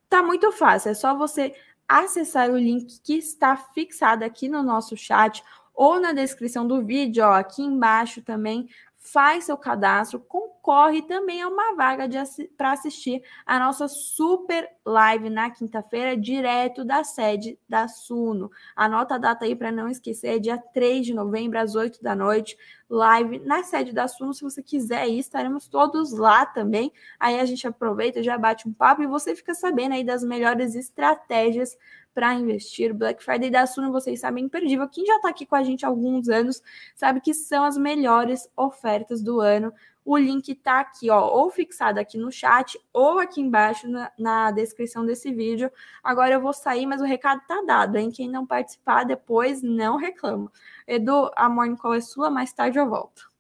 [0.10, 0.92] tá muito fácil.
[0.92, 1.56] É só você
[1.88, 5.42] acessar o link que está fixado aqui no nosso chat
[5.74, 8.68] ou na descrição do vídeo, ó, aqui embaixo também
[9.04, 12.10] faz seu cadastro, concorre também a uma vaga
[12.58, 18.50] para assistir a nossa super live na quinta-feira, direto da sede da Suno.
[18.74, 22.16] Anota a data aí para não esquecer, é dia 3 de novembro, às 8 da
[22.16, 22.58] noite,
[22.90, 24.34] live na sede da Suno.
[24.34, 26.92] Se você quiser ir, estaremos todos lá também.
[27.20, 30.76] Aí a gente aproveita, já bate um papo e você fica sabendo aí das melhores
[30.76, 31.78] estratégias
[32.14, 32.94] para investir.
[32.94, 34.88] Black Friday da Suno, vocês sabem, imperdível.
[34.88, 36.62] Quem já está aqui com a gente há alguns anos
[36.96, 39.74] sabe que são as melhores ofertas do ano.
[40.06, 44.52] O link está aqui, ó, ou fixado aqui no chat, ou aqui embaixo na, na,
[44.52, 45.72] descrição desse vídeo.
[46.04, 48.12] Agora eu vou sair, mas o recado tá dado, hein?
[48.12, 50.52] Quem não participar depois, não reclama.
[50.86, 53.32] Edu, a Morning Call é sua, mais tarde eu volto.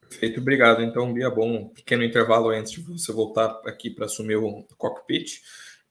[0.00, 0.82] Perfeito, obrigado.
[0.82, 5.40] Então, Bia, bom, pequeno intervalo antes de você voltar aqui para assumir o cockpit.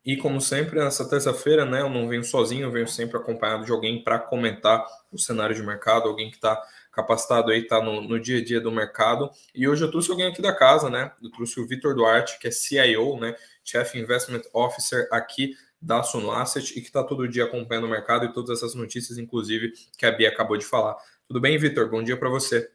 [0.06, 3.72] E como sempre, nessa terça-feira, né, eu não venho sozinho, eu venho sempre acompanhado de
[3.72, 8.20] alguém para comentar o cenário de mercado, alguém que está capacitado aí, está no, no,
[8.20, 9.30] dia a dia do mercado.
[9.54, 11.12] E hoje eu trouxe alguém aqui da casa, né?
[11.22, 13.36] Eu trouxe o Vitor Duarte, que é CIO, né?
[13.64, 18.26] Chief Investment Officer aqui da Suno Asset e que está todo dia acompanhando o mercado
[18.26, 20.96] e todas essas notícias, inclusive, que a Bia acabou de falar.
[21.28, 21.90] Tudo bem, Vitor?
[21.90, 22.70] Bom dia para você.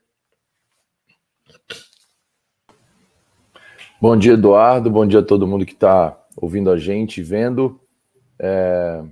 [4.00, 4.90] Bom dia, Eduardo.
[4.90, 7.80] Bom dia a todo mundo que está ouvindo a gente, vendo.
[8.38, 9.02] É,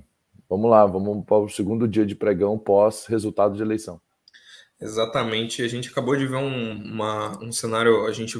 [0.48, 4.00] vamos lá, vamos para o segundo dia de pregão pós resultado de eleição.
[4.80, 8.36] Exatamente, a gente acabou de ver um, uma, um cenário, a gente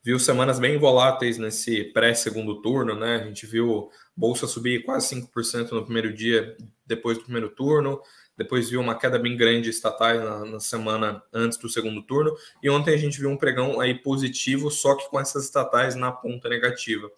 [0.00, 3.16] viu semanas bem voláteis nesse pré-segundo turno, né?
[3.16, 6.56] A gente viu bolsa subir quase 5% no primeiro dia
[6.86, 8.00] depois do primeiro turno,
[8.36, 12.32] depois viu uma queda bem grande de estatais na, na, semana antes do segundo turno,
[12.62, 16.10] e ontem a gente viu um pregão aí positivo, só que com essas estatais na
[16.10, 17.10] ponta negativa.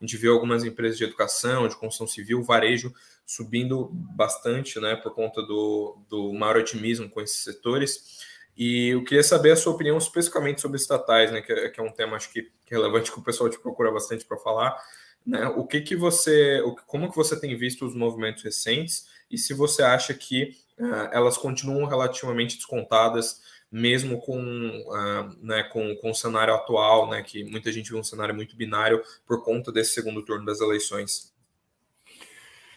[0.00, 2.92] A gente viu algumas empresas de educação, de construção civil, varejo
[3.26, 8.24] subindo bastante, né, por conta do, do maior otimismo com esses setores.
[8.56, 11.82] E eu queria saber a sua opinião especificamente sobre estatais, né, que é, que é
[11.82, 14.80] um tema acho que, que é relevante que o pessoal te procura bastante para falar.
[15.26, 15.46] Né?
[15.48, 19.82] O que que você, como que você tem visto os movimentos recentes e se você
[19.82, 26.54] acha que uh, elas continuam relativamente descontadas, mesmo com, uh, né, com, com o cenário
[26.54, 30.44] atual, né, que muita gente vê um cenário muito binário por conta desse segundo turno
[30.44, 31.34] das eleições.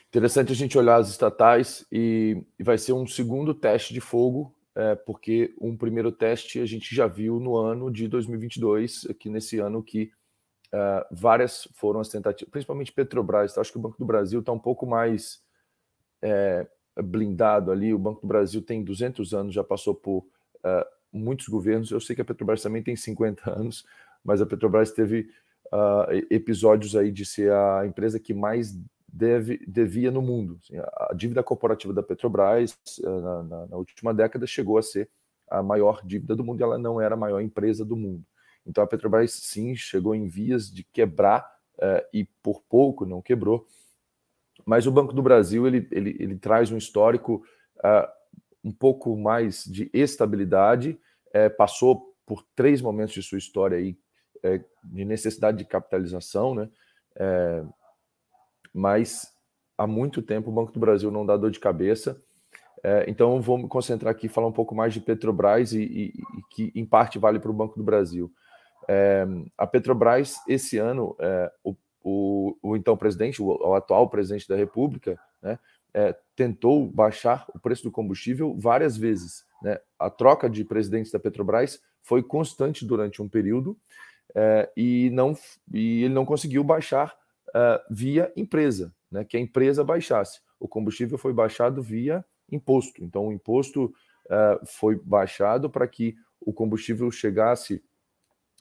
[0.10, 4.56] Interessante a gente olhar as estatais e, e vai ser um segundo teste de fogo,
[4.76, 9.60] é, porque um primeiro teste a gente já viu no ano de 2022, aqui nesse
[9.60, 10.12] ano que
[10.74, 13.54] uh, várias foram as tentativas, principalmente Petrobras.
[13.54, 13.62] Tá?
[13.62, 15.44] Acho que o Banco do Brasil está um pouco mais
[16.24, 16.68] é,
[17.04, 17.94] blindado ali.
[17.94, 20.26] O Banco do Brasil tem 200 anos, já passou por
[20.66, 21.92] uh, muitos governos.
[21.92, 23.86] Eu sei que a Petrobras também tem 50 anos,
[24.24, 25.30] mas a Petrobras teve
[25.68, 30.60] uh, episódios aí de ser a empresa que mais deve, devia no mundo.
[30.64, 35.10] Assim, a, dívida corporativa da Petrobras na, na, na, última década chegou a ser
[35.50, 38.24] a maior dívida do mundo e ela não era a maior empresa do mundo.
[38.66, 43.66] Então a Petrobras sim chegou em vias de quebrar uh, e por pouco não quebrou.
[44.66, 47.44] Mas o Banco do Brasil ele, ele, ele traz um histórico
[47.78, 48.19] uh,
[48.64, 53.98] um pouco mais de estabilidade, uh, passou por três momentos de sua história aí,
[54.84, 56.70] de necessidade de capitalização, né?
[58.74, 59.34] mas
[59.78, 62.22] há muito tempo o Banco do Brasil não dá dor de cabeça.
[62.84, 66.42] É, então, vou me concentrar aqui, falar um pouco mais de Petrobras e, e, e
[66.50, 68.32] que, em parte, vale para o Banco do Brasil.
[68.88, 69.26] É,
[69.58, 74.56] a Petrobras, esse ano, é, o, o, o, então presidente, o, o, atual presidente da
[74.56, 75.60] República, né,
[75.94, 79.46] é, tentou baixar o preço do combustível várias vezes.
[79.62, 79.80] Né?
[79.98, 83.78] A troca de presidentes da Petrobras foi constante durante um período
[84.36, 85.38] é, e, não,
[85.74, 87.16] e ele não conseguiu baixar
[87.54, 89.24] é, via empresa, né?
[89.24, 90.42] que a empresa baixasse.
[90.60, 93.04] O combustível foi baixado via imposto.
[93.04, 93.94] Então, o imposto
[94.30, 97.84] é, foi baixado para que o combustível chegasse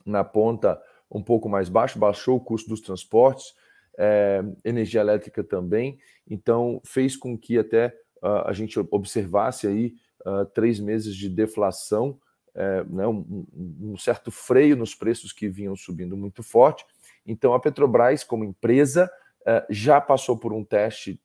[0.05, 3.53] na ponta um pouco mais baixo, baixou o custo dos transportes,
[3.99, 7.87] é, energia elétrica também, então fez com que até
[8.23, 9.93] uh, a gente observasse aí
[10.25, 12.17] uh, três meses de deflação,
[12.55, 16.85] é, né, um, um, certo freio nos preços que vinham subindo muito forte.
[17.25, 21.21] Então a Petrobras, como empresa, uh, já passou por um teste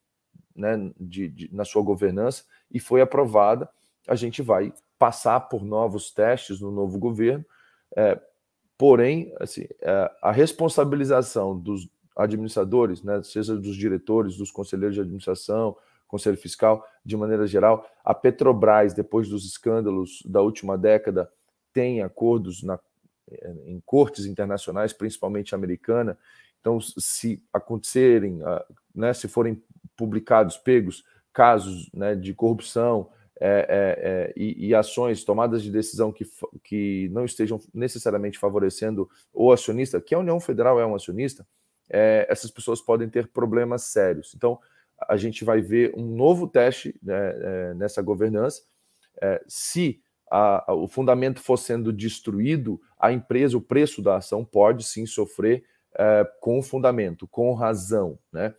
[0.54, 3.68] né, de, de, na sua governança e foi aprovada.
[4.06, 7.44] A gente vai passar por novos testes no novo governo.
[7.96, 8.20] É,
[8.76, 15.77] Porém, assim, é, a responsabilização dos administradores, né, seja dos diretores, dos conselheiros de administração,
[16.07, 21.31] conselho fiscal, de maneira geral, a Petrobras, depois dos escândalos da última década,
[21.72, 22.79] tem acordos na,
[23.31, 26.16] é, em cortes internacionais, principalmente americana.
[26.61, 29.61] Então, se acontecerem, ah, né, se forem
[29.96, 36.12] publicados, pegos casos né, de corrupção, é, é, é, e, e, ações, tomadas de decisão
[36.12, 36.24] que,
[36.62, 41.44] que não estejam necessariamente favorecendo o acionista, que a União Federal é um acionista,
[41.90, 44.32] é, essas pessoas podem ter problemas sérios.
[44.34, 44.58] Então,
[45.08, 48.62] a gente vai ver um novo teste né, é, nessa governança.
[49.20, 54.44] É, se a, a, o fundamento for sendo destruído, a empresa, o preço da ação
[54.44, 55.64] pode sim sofrer
[56.40, 58.18] com fundamento, com razão.
[58.32, 58.52] Né?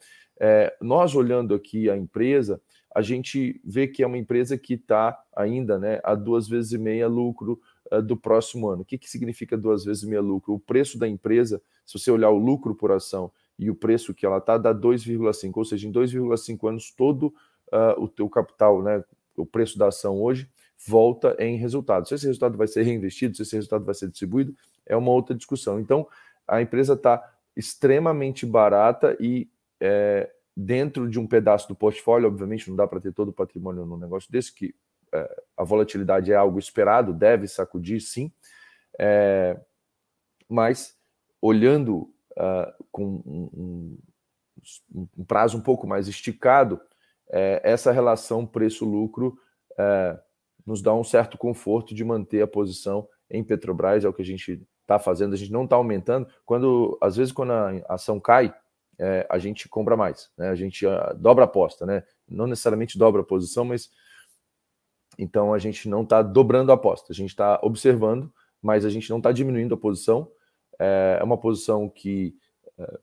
[0.80, 2.62] nós olhando aqui a empresa,
[2.96, 6.78] a gente vê que é uma empresa que está ainda né, a duas vezes e
[6.78, 7.60] meia lucro
[8.04, 8.82] do próximo ano.
[8.82, 10.54] O que, que significa duas vezes meia lucro?
[10.54, 14.26] O preço da empresa, se você olhar o lucro por ação e o preço que
[14.26, 17.28] ela está, dá 2,5, ou seja, em 2,5 anos todo
[17.72, 19.04] uh, o teu capital, né,
[19.38, 20.50] o preço da ação hoje,
[20.86, 22.08] volta em resultado.
[22.08, 25.36] Se esse resultado vai ser reinvestido, se esse resultado vai ser distribuído, é uma outra
[25.36, 25.80] discussão.
[25.80, 26.08] Então,
[26.48, 27.22] a empresa está
[27.56, 33.14] extremamente barata e é, dentro de um pedaço do portfólio, obviamente não dá para ter
[33.14, 34.76] todo o patrimônio num negócio desse, que
[35.58, 38.32] a volatilidade é algo esperado, deve sacudir sim,
[39.00, 39.60] é,
[40.50, 40.96] mas
[41.42, 46.80] olhando uh, com um, um, um, prazo um pouco mais esticado,
[47.30, 49.38] é, essa relação preço-lucro
[49.78, 50.20] é,
[50.66, 54.26] nos dá um certo conforto de manter a posição em Petrobras, é o que a
[54.26, 56.28] gente está fazendo, a gente não está aumentando.
[56.46, 58.54] Quando, às vezes, quando a ação cai,
[58.98, 60.50] é, a gente compra mais, né?
[60.50, 62.04] A gente uh, dobra a aposta, né?
[62.28, 63.90] Não necessariamente dobra a posição, mas
[65.18, 69.10] então a gente não está dobrando a aposta, a gente está observando, mas a gente
[69.10, 70.32] não está diminuindo a posição.
[70.80, 72.36] É, é uma posição que
[72.78, 73.00] é,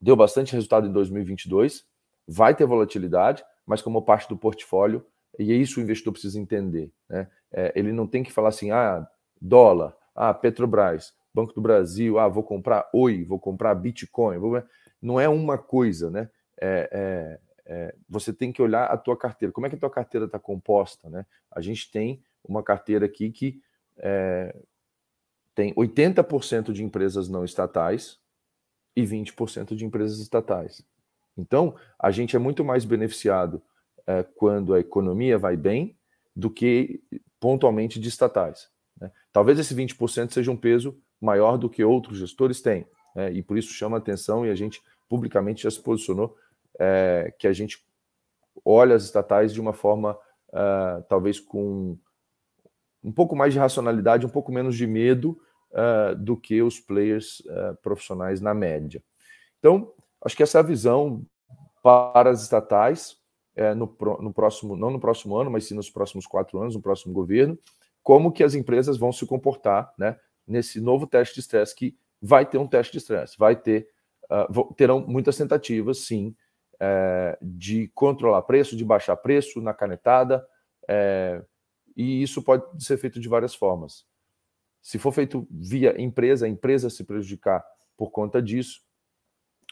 [0.00, 1.84] deu bastante resultado em 2022,
[2.26, 5.04] vai ter volatilidade, mas como parte do portfólio,
[5.38, 6.92] e é isso o investidor precisa entender.
[7.08, 7.28] Né?
[7.52, 9.06] É, ele não tem que falar assim, ah,
[9.40, 14.62] dólar, ah, Petrobras, Banco do Brasil, ah, vou comprar Oi, vou comprar Bitcoin, vou
[15.00, 16.28] não é uma coisa, né?
[16.60, 19.52] É, é, é, você tem que olhar a tua carteira.
[19.52, 21.24] Como é que a tua carteira está composta, né?
[21.52, 23.62] A gente tem uma carteira aqui que
[23.96, 24.56] é,
[25.54, 28.18] tem 80% de empresas não estatais
[28.96, 30.84] e 20% de empresas estatais.
[31.38, 33.62] Então, a gente é muito mais beneficiado
[34.04, 35.96] é, quando a economia vai bem
[36.34, 37.00] do que
[37.38, 38.68] pontualmente de estatais.
[39.00, 39.12] Né?
[39.32, 43.32] Talvez esse 20% seja um peso maior do que outros gestores têm, né?
[43.32, 46.36] e por isso chama atenção e a gente publicamente já se posicionou
[46.80, 47.84] é, que a gente
[48.64, 51.98] olha as estatais de uma forma uh, talvez com
[53.04, 55.40] um pouco mais de racionalidade, um pouco menos de medo
[55.72, 59.02] uh, do que os players uh, profissionais na média.
[59.58, 59.92] Então,
[60.24, 61.24] acho que essa é a visão
[61.82, 63.18] para as estatais
[63.54, 66.82] é, no, no, próximo, não no próximo ano, mas sim nos próximos quatro anos, no
[66.82, 67.58] próximo governo,
[68.02, 72.44] como que as empresas vão se comportar né, nesse novo teste de estresse, que vai
[72.44, 73.88] ter um teste de estresse, vai ter,
[74.30, 76.34] uh, terão muitas tentativas, sim,
[76.80, 80.46] é, de controlar preço, de baixar preço na canetada,
[80.88, 81.42] é,
[81.96, 84.06] e isso pode ser feito de várias formas.
[84.80, 87.64] Se for feito via empresa, a empresa se prejudicar
[87.96, 88.80] por conta disso,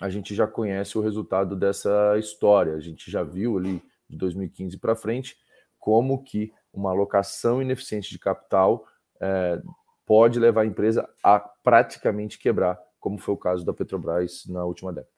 [0.00, 2.74] a gente já conhece o resultado dessa história.
[2.74, 5.36] A gente já viu ali de 2015 para frente
[5.78, 8.86] como que uma alocação ineficiente de capital
[9.20, 9.60] é,
[10.06, 14.92] pode levar a empresa a praticamente quebrar, como foi o caso da Petrobras na última
[14.92, 15.17] década.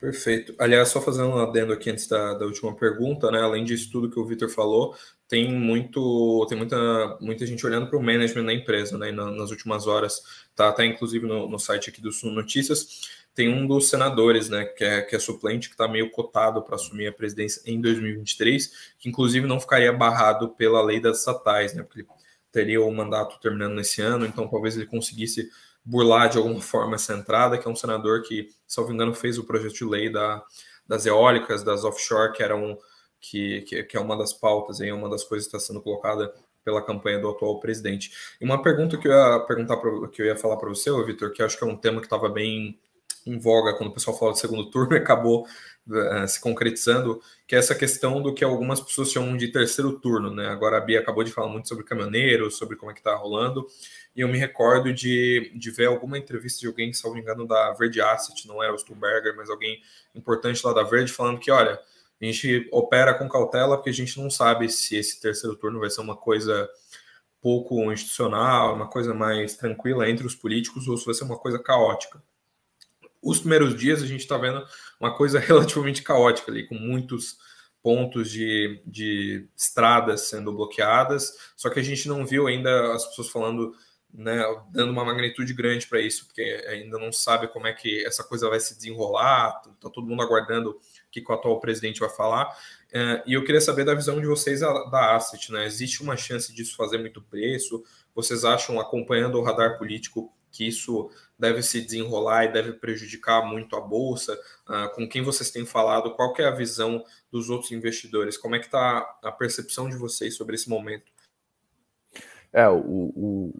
[0.00, 0.54] Perfeito.
[0.58, 3.38] Aliás, só fazendo um adendo aqui antes da, da última pergunta, né?
[3.42, 4.96] Além disso tudo que o Vitor falou,
[5.28, 9.12] tem muito, tem muita, muita gente olhando para o management da empresa, né?
[9.12, 10.22] nas últimas horas,
[10.56, 14.64] tá até inclusive no, no site aqui do Sul Notícias, tem um dos senadores, né?
[14.64, 18.94] Que é, que é suplente, que está meio cotado para assumir a presidência em 2023,
[18.98, 21.82] que inclusive não ficaria barrado pela lei das estatais, né?
[21.82, 22.08] Porque ele
[22.50, 25.50] teria o mandato terminando nesse ano, então talvez ele conseguisse
[25.90, 28.48] burlar de alguma forma essa entrada, que é um senador que,
[28.78, 30.42] não engano, fez o projeto de lei da,
[30.86, 32.78] das eólicas, das offshore, que eram
[33.20, 36.32] que, que, que, é uma das pautas, aí, uma das coisas que está sendo colocada
[36.64, 38.12] pela campanha do atual presidente.
[38.40, 39.76] E uma pergunta que eu ia perguntar
[40.12, 42.28] que eu ia falar para você, Vitor, que acho que é um tema que estava
[42.28, 42.78] bem
[43.26, 45.46] em voga quando o pessoal falou do segundo turno e acabou
[45.88, 50.34] uh, se concretizando, que é essa questão do que algumas pessoas chamam de terceiro turno,
[50.34, 50.48] né?
[50.48, 53.66] Agora a Bia acabou de falar muito sobre caminhoneiro, sobre como é que tá rolando,
[54.14, 57.46] e eu me recordo de, de ver alguma entrevista de alguém, se não me engano,
[57.46, 59.80] da Verde Asset, não era o Stuberger, mas alguém
[60.14, 61.78] importante lá da Verde, falando que, olha,
[62.20, 65.88] a gente opera com cautela porque a gente não sabe se esse terceiro turno vai
[65.88, 66.68] ser uma coisa
[67.40, 71.58] pouco institucional, uma coisa mais tranquila entre os políticos ou se vai ser uma coisa
[71.58, 72.22] caótica.
[73.22, 74.64] Os primeiros dias a gente está vendo
[74.98, 77.36] uma coisa relativamente caótica ali, com muitos
[77.82, 83.30] pontos de, de estradas sendo bloqueadas, só que a gente não viu ainda as pessoas
[83.30, 83.74] falando,
[84.12, 88.22] né, dando uma magnitude grande para isso, porque ainda não sabe como é que essa
[88.22, 90.80] coisa vai se desenrolar, está todo mundo aguardando o
[91.10, 92.48] que o atual presidente vai falar.
[92.90, 95.64] Uh, e eu queria saber da visão de vocês da Asset, né?
[95.64, 97.82] Existe uma chance disso fazer muito preço?
[98.14, 103.76] Vocês acham, acompanhando o radar político, que isso deve se desenrolar e deve prejudicar muito
[103.76, 104.38] a bolsa?
[104.68, 106.14] Uh, com quem vocês têm falado?
[106.14, 108.36] Qual é a visão dos outros investidores?
[108.36, 111.10] Como é que está a percepção de vocês sobre esse momento?
[112.52, 113.54] É, o, o,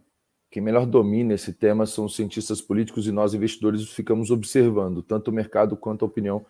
[0.51, 5.29] quem melhor domina esse tema são os cientistas políticos e nós investidores ficamos observando tanto
[5.29, 6.45] o mercado quanto a opinião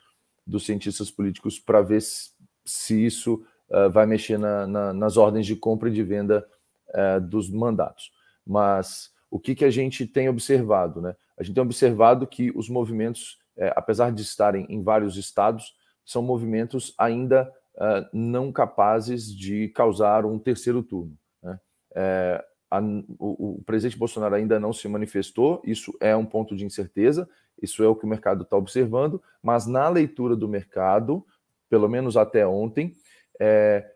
[0.46, 2.30] dos cientistas políticos para ver se,
[2.64, 6.46] se isso uh, vai mexer na, na, nas ordens de compra e de venda
[6.88, 8.10] uh, dos mandatos.
[8.46, 11.00] Mas o que, que a gente tem observado?
[11.00, 11.14] Né?
[11.38, 16.22] A gente tem observado que os movimentos, é, apesar de estarem em vários estados, são
[16.22, 21.16] movimentos ainda uh, não capazes de causar um terceiro turno.
[21.42, 21.60] Né?
[21.94, 22.80] É, a,
[23.18, 27.28] o, o, presidente Bolsonaro ainda não se manifestou, isso é um ponto de incerteza,
[27.62, 31.24] isso é o que o mercado está observando, mas na leitura do mercado,
[31.68, 32.96] pelo menos até ontem,
[33.38, 33.88] é,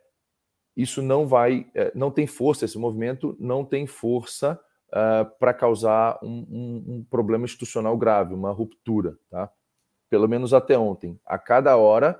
[0.76, 4.60] isso não vai, é, não tem força, esse movimento não tem força
[4.94, 9.50] uh, para causar um, um, um, problema institucional grave, uma ruptura, tá?
[10.08, 11.18] Pelo menos até ontem.
[11.26, 12.18] A cada hora,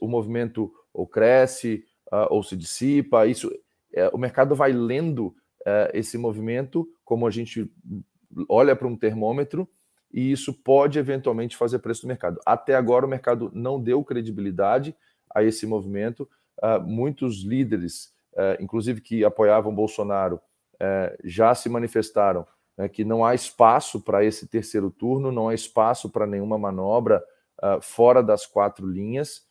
[0.00, 3.26] o movimento ou cresce uh, ou se dissipa.
[3.26, 3.52] Isso,
[3.92, 7.70] é, o mercado vai lendo uh, esse movimento como a gente
[8.48, 9.68] olha para um termômetro
[10.12, 12.40] e isso pode eventualmente fazer preço do mercado.
[12.46, 14.96] Até agora, o mercado não deu credibilidade
[15.34, 16.28] a esse movimento.
[16.62, 20.40] Uh, muitos líderes, uh, inclusive que apoiavam Bolsonaro,
[20.80, 22.46] é, já se manifestaram
[22.78, 27.22] né, que não há espaço para esse terceiro turno, não há espaço para nenhuma manobra
[27.60, 29.42] uh, fora das quatro linhas,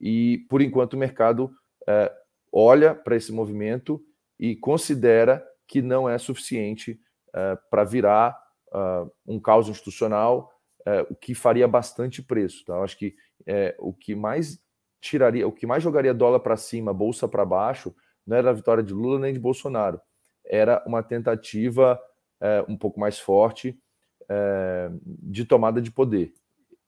[0.00, 1.44] e por enquanto o mercado
[1.82, 2.10] uh,
[2.50, 4.04] olha para esse movimento
[4.36, 8.42] e considera que não é suficiente uh, para virar
[9.26, 10.50] um caos institucional,
[11.10, 12.64] o que faria bastante preço.
[12.64, 12.72] Tá?
[12.72, 13.14] Eu acho que
[13.78, 14.58] o que mais
[14.98, 17.94] tiraria, o que mais jogaria dólar para cima, bolsa para baixo,
[18.26, 20.00] não era a vitória de Lula nem de Bolsonaro,
[20.52, 21.98] era uma tentativa
[22.38, 23.80] é, um pouco mais forte
[24.28, 26.34] é, de tomada de poder.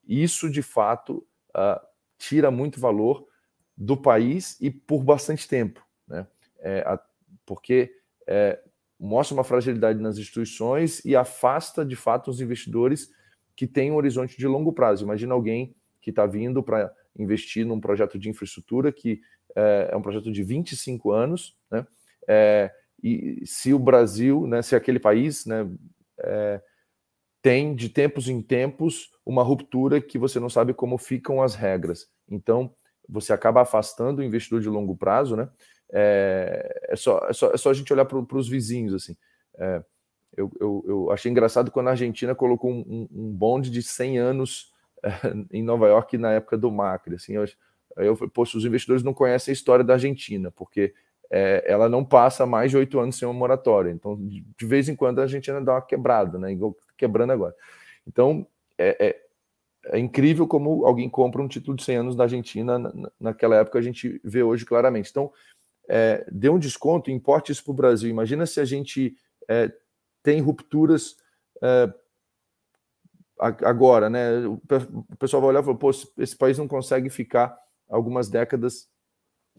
[0.07, 1.81] Isso, de fato, uh,
[2.19, 3.27] tira muito valor
[3.75, 6.27] do país e por bastante tempo, né?
[6.61, 7.01] É, a,
[7.47, 7.91] porque
[8.27, 8.61] é,
[9.01, 13.11] mostra uma fragilidade nas instituições e afasta de fato os investidores
[13.57, 15.05] que têm um horizonte de longo prazo.
[15.05, 19.23] Imagina alguém que está vindo para investir num projeto de infraestrutura que
[19.57, 21.87] é, é, um projeto de 25 anos, né?
[22.29, 22.71] É,
[23.05, 25.69] e se o Brasil, né, se aquele país, né,
[26.19, 26.63] é,
[27.43, 32.09] tem de tempos em tempos uma ruptura que você não sabe como ficam as regras.
[32.27, 32.75] Então,
[33.07, 35.51] você acaba afastando o investidor de longo prazo, né?
[35.93, 39.15] É, é, só, é, só, é só a gente olhar para os vizinhos, assim.
[39.59, 39.85] É,
[40.35, 44.73] eu, eu, eu, achei engraçado quando a Argentina colocou um, um bonde de 100 anos
[45.03, 45.11] é,
[45.53, 47.17] em Nova York na época do Macri.
[47.17, 47.45] Assim, eu,
[47.97, 50.95] eu, poxa, os investidores não conhecem a história da Argentina, porque
[51.31, 53.91] é, ela não passa mais de oito anos sem uma moratória.
[53.91, 56.53] Então, de, vez em quando, a Argentina dá uma quebrada, né?
[56.53, 57.55] Igual quebrando agora.
[58.07, 58.47] Então,
[58.79, 62.79] é, é, é, incrível como alguém compra um título de 100 anos da Argentina.
[62.79, 65.11] Na, naquela época, a gente vê hoje claramente.
[65.11, 65.33] Então,
[65.89, 68.09] é, dê um desconto, importe isso para o Brasil.
[68.09, 69.17] Imagina se a gente
[69.49, 69.73] é,
[70.23, 71.17] tem rupturas
[71.63, 71.93] é,
[73.39, 74.47] agora, né?
[74.47, 77.57] O pessoal vai olhar e falar, pô, esse país não consegue ficar
[77.89, 78.89] algumas décadas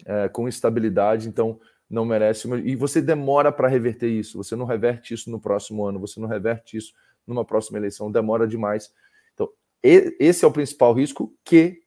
[0.06, 2.48] é, com estabilidade, então não merece.
[2.64, 6.28] E você demora para reverter isso, você não reverte isso no próximo ano, você não
[6.28, 6.94] reverte isso
[7.26, 8.94] numa próxima eleição, demora demais.
[9.34, 9.50] Então,
[9.82, 11.82] esse é o principal risco que,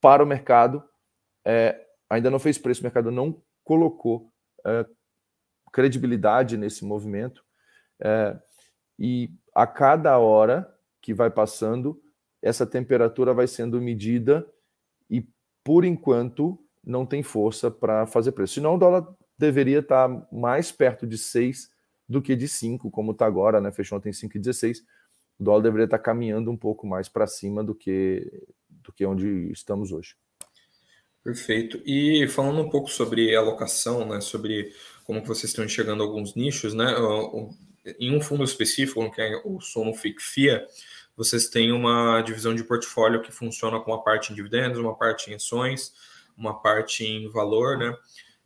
[0.00, 0.82] para o mercado,
[1.44, 4.30] é, ainda não fez preço, o mercado não colocou
[4.64, 4.86] é,
[5.72, 7.44] credibilidade nesse movimento.
[8.00, 8.38] É,
[8.98, 12.00] e a cada hora que vai passando,
[12.42, 14.46] essa temperatura vai sendo medida
[15.10, 15.26] e,
[15.62, 18.54] por enquanto, não tem força para fazer preço.
[18.54, 19.06] Senão o dólar
[19.36, 21.68] deveria estar tá mais perto de 6
[22.08, 23.72] do que de 5, como está agora, né?
[23.72, 24.78] Fechou ontem 5,16.
[25.38, 28.30] O dólar deveria estar tá caminhando um pouco mais para cima do que,
[28.68, 30.14] do que onde estamos hoje.
[31.24, 31.82] Perfeito.
[31.84, 34.72] E falando um pouco sobre alocação, né, sobre
[35.02, 36.94] como vocês estão enxergando alguns nichos, né,
[37.98, 40.64] em um fundo específico, que é o Sonofic FIA,
[41.16, 45.30] vocês têm uma divisão de portfólio que funciona com uma parte em dividendos, uma parte
[45.30, 45.92] em ações,
[46.36, 47.96] uma parte em valor, né?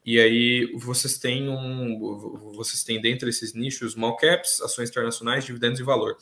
[0.04, 5.78] E aí vocês têm um, vocês têm dentro desses nichos small caps, ações internacionais, dividendos
[5.78, 6.16] e valor.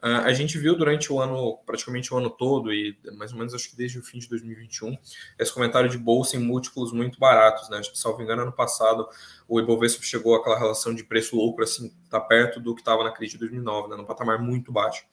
[0.00, 3.52] Uh, a gente viu durante o ano, praticamente o ano todo e mais ou menos
[3.52, 4.96] acho que desde o fim de 2021,
[5.36, 7.80] esse comentário de bolsa em múltiplos muito baratos, né?
[7.94, 9.08] Salvo engano, ano passado
[9.48, 13.32] o Ibovespa chegou àquela relação de preço-lucro assim, tá perto do que estava na crise
[13.32, 13.96] de 2009, né?
[13.96, 15.04] Num patamar muito baixo.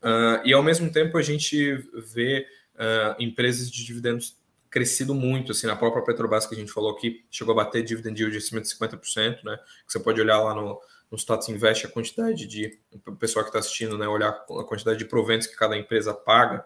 [0.00, 2.46] Uh, e ao mesmo tempo a gente vê
[2.76, 4.38] uh, empresas de dividendos
[4.70, 8.18] crescido muito, assim, na própria Petrobras que a gente falou aqui, chegou a bater dividend
[8.18, 11.86] yield de acima de 50%, né, que você pode olhar lá no, no Status Invest
[11.86, 15.56] a quantidade de, o pessoal que está assistindo, né, olhar a quantidade de proventos que
[15.56, 16.64] cada empresa paga,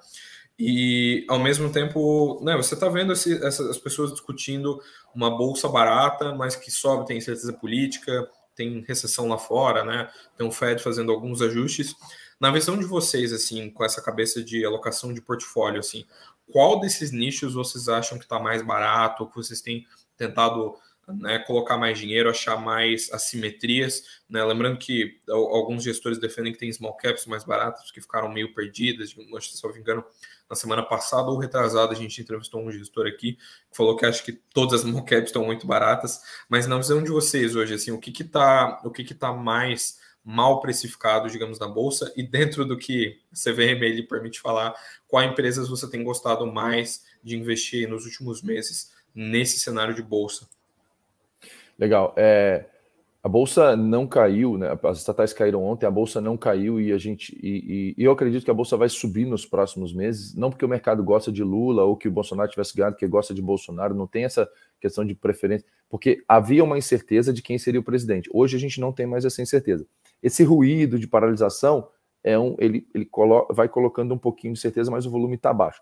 [0.59, 4.81] e ao mesmo tempo, né, você está vendo esse, essas pessoas discutindo
[5.15, 10.47] uma bolsa barata, mas que sobe, tem incerteza política, tem recessão lá fora, né, tem
[10.47, 11.95] o Fed fazendo alguns ajustes,
[12.43, 16.05] na visão de vocês, assim, com essa cabeça de alocação de portfólio, assim,
[16.51, 19.87] qual desses nichos vocês acham que está mais barato, que vocês têm
[20.17, 20.75] tentado
[21.09, 24.03] né, colocar mais dinheiro, achar mais assimetrias?
[24.29, 24.45] Né?
[24.45, 29.13] Lembrando que alguns gestores defendem que tem small caps mais baratos, que ficaram meio perdidas.
[29.13, 30.05] Que, se não me engano,
[30.49, 33.35] na semana passada ou retrasada, a gente entrevistou um gestor aqui
[33.71, 36.21] que falou que acha que todas as small caps estão muito baratas.
[36.49, 39.99] Mas na visão de vocês hoje, assim, o que está o que que tá mais
[40.25, 44.75] mal precificado, digamos, na bolsa e dentro do que a CVM ele permite falar,
[45.09, 50.49] qual empresas você tem gostado mais de investir nos últimos meses nesse cenário de bolsa?
[51.79, 52.15] Legal.
[52.17, 52.67] É,
[53.23, 54.77] a bolsa não caiu, né?
[54.83, 58.45] As estatais caíram ontem, a bolsa não caiu e a gente e, e, eu acredito
[58.45, 61.85] que a bolsa vai subir nos próximos meses, não porque o mercado gosta de Lula
[61.85, 64.49] ou que o Bolsonaro tivesse ganhado, que gosta de Bolsonaro, não tem essa
[64.81, 68.29] questão de preferência, porque havia uma incerteza de quem seria o presidente.
[68.33, 69.87] Hoje a gente não tem mais essa incerteza.
[70.23, 71.89] Esse ruído de paralisação
[72.23, 75.53] é um, ele, ele colo vai colocando um pouquinho de certeza, mas o volume está
[75.53, 75.81] baixo.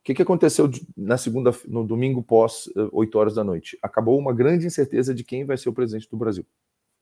[0.00, 3.78] O que, que aconteceu na segunda, no domingo pós 8 eh, horas da noite?
[3.82, 6.44] Acabou uma grande incerteza de quem vai ser o presidente do Brasil.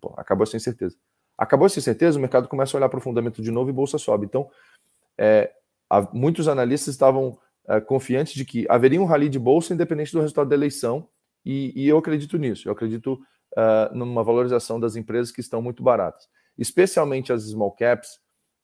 [0.00, 0.96] Pô, acabou essa incerteza.
[1.36, 3.96] Acabou essa incerteza, o mercado começa a olhar para o fundamento de novo e bolsa
[3.96, 4.26] sobe.
[4.26, 4.50] Então,
[5.16, 5.50] é,
[5.88, 10.20] há, muitos analistas estavam é, confiantes de que haveria um rally de bolsa independente do
[10.20, 11.08] resultado da eleição,
[11.44, 12.68] e, e eu acredito nisso.
[12.68, 13.14] Eu acredito
[13.56, 16.28] uh, numa valorização das empresas que estão muito baratas
[16.60, 18.20] especialmente as small caps,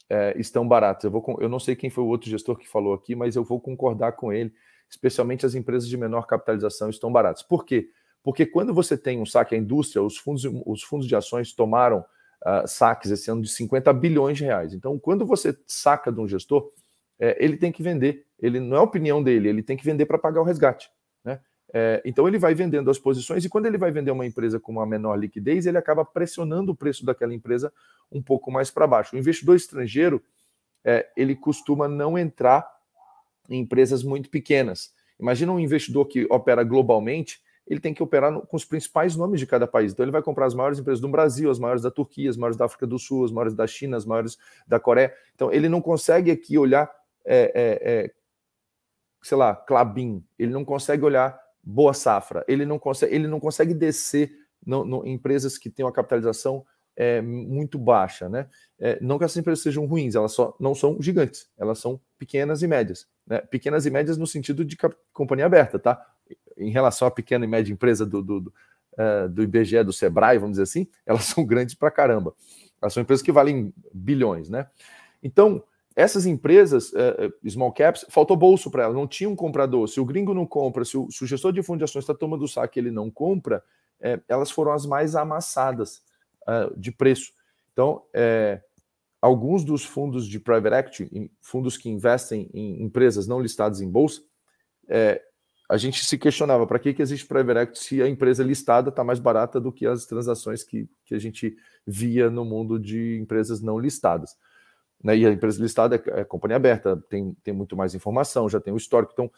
[0.08, 1.04] é, estão baratas.
[1.04, 3.42] Eu, vou, eu não sei quem foi o outro gestor que falou aqui, mas eu
[3.42, 4.52] vou concordar com ele.
[4.88, 7.42] Especialmente as empresas de menor capitalização estão baratas.
[7.42, 7.88] Por quê?
[8.22, 12.00] Porque quando você tem um saque à indústria, os fundos, os fundos de ações tomaram
[12.00, 14.74] uh, saques esse ano de 50 bilhões de reais.
[14.74, 16.70] Então, quando você saca de um gestor,
[17.18, 18.26] é, ele tem que vender.
[18.38, 20.90] Ele não é a opinião dele, ele tem que vender para pagar o resgate.
[21.72, 24.72] É, então ele vai vendendo as posições e quando ele vai vender uma empresa com
[24.72, 27.72] uma menor liquidez, ele acaba pressionando o preço daquela empresa
[28.10, 29.16] um pouco mais para baixo.
[29.16, 30.22] O investidor estrangeiro
[30.84, 32.66] é, ele costuma não entrar
[33.48, 34.94] em empresas muito pequenas.
[35.18, 39.40] Imagina um investidor que opera globalmente, ele tem que operar no, com os principais nomes
[39.40, 39.92] de cada país.
[39.92, 42.56] Então ele vai comprar as maiores empresas do Brasil, as maiores da Turquia, as maiores
[42.56, 45.12] da África do Sul, as maiores da China, as maiores da Coreia.
[45.34, 46.88] Então ele não consegue aqui olhar,
[47.24, 48.10] é, é, é,
[49.22, 50.24] sei lá, Clabin.
[50.38, 51.36] Ele não consegue olhar
[51.66, 52.44] boa safra.
[52.46, 54.32] Ele não consegue, ele não consegue descer
[54.64, 56.64] no, no, em empresas que têm uma capitalização
[56.94, 58.48] é, muito baixa, né?
[58.78, 62.62] É, não que essas empresas sejam ruins, elas só não são gigantes, elas são pequenas
[62.62, 63.40] e médias, né?
[63.40, 64.78] Pequenas e médias no sentido de
[65.12, 66.00] companhia aberta, tá?
[66.56, 68.54] Em relação à pequena e média empresa do, do, do,
[68.94, 72.34] uh, do IBGE, do Sebrae, vamos dizer assim, elas são grandes pra caramba.
[72.80, 74.68] Elas são empresas que valem bilhões, né?
[75.22, 75.62] Então,
[75.96, 79.88] essas empresas, uh, small caps, faltou bolso para elas, não tinha um comprador.
[79.88, 82.12] Se o gringo não compra, se o, se o gestor de fundo de ações está
[82.12, 83.64] tomando o saque ele não compra,
[83.98, 86.02] é, elas foram as mais amassadas
[86.42, 87.32] uh, de preço.
[87.72, 88.60] Então, é,
[89.22, 94.22] alguns dos fundos de private equity, fundos que investem em empresas não listadas em bolsa,
[94.86, 95.22] é,
[95.68, 99.02] a gente se questionava para que, que existe private equity se a empresa listada está
[99.02, 103.62] mais barata do que as transações que, que a gente via no mundo de empresas
[103.62, 104.36] não listadas.
[105.02, 105.16] Né?
[105.18, 108.72] E a empresa listada é, é, companhia aberta, tem, tem muito mais informação, já tem
[108.72, 109.30] o histórico, então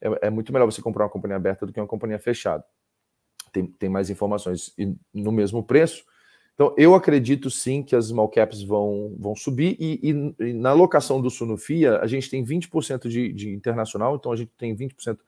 [0.00, 2.64] é, é, muito melhor você comprar uma companhia aberta do que uma companhia fechada.
[3.52, 6.04] Tem, tem mais informações e no mesmo preço.
[6.54, 10.70] Então, eu acredito sim que as small caps vão, vão subir, e, e, e na
[10.70, 15.18] alocação do Sunufia, a gente tem 20% de, de internacional, então a gente tem 20%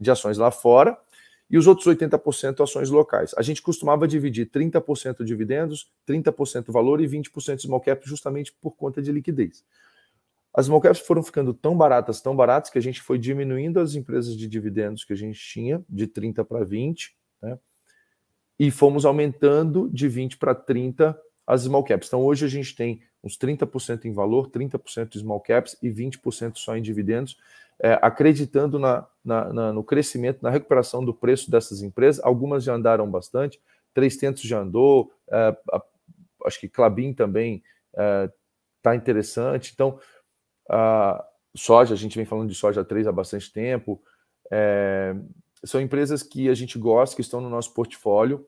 [0.00, 0.98] de ações lá fora,
[1.52, 3.34] e os outros 80% ações locais.
[3.36, 9.02] A gente costumava dividir 30% dividendos, 30% valor e 20% small cap justamente por conta
[9.02, 9.62] de liquidez.
[10.54, 13.94] As small caps foram ficando tão baratas, tão baratas, que a gente foi diminuindo as
[13.94, 17.58] empresas de dividendos que a gente tinha, de 30 para 20, né?
[18.58, 22.08] e fomos aumentando de 20 para 30 as small caps.
[22.08, 26.56] Então hoje a gente tem uns 30% em valor, 30% de small caps e 20%
[26.56, 27.36] só em dividendos
[27.82, 32.24] é, acreditando na, na, na, no crescimento, na recuperação do preço dessas empresas.
[32.24, 33.60] Algumas já andaram bastante,
[33.92, 35.82] 300 já andou, é, a,
[36.46, 39.72] acho que Clabin também está é, interessante.
[39.74, 39.98] Então,
[40.70, 41.24] a
[41.56, 44.00] soja, a gente vem falando de soja 3 há bastante tempo.
[44.50, 45.14] É,
[45.64, 48.46] são empresas que a gente gosta, que estão no nosso portfólio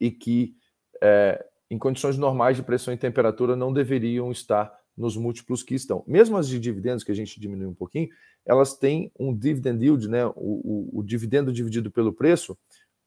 [0.00, 0.56] e que,
[1.00, 6.04] é, em condições normais de pressão e temperatura, não deveriam estar nos múltiplos que estão.
[6.06, 8.10] Mesmo as de dividendos, que a gente diminui um pouquinho,
[8.44, 12.58] elas têm um dividend yield, né, o, o, o dividendo dividido pelo preço,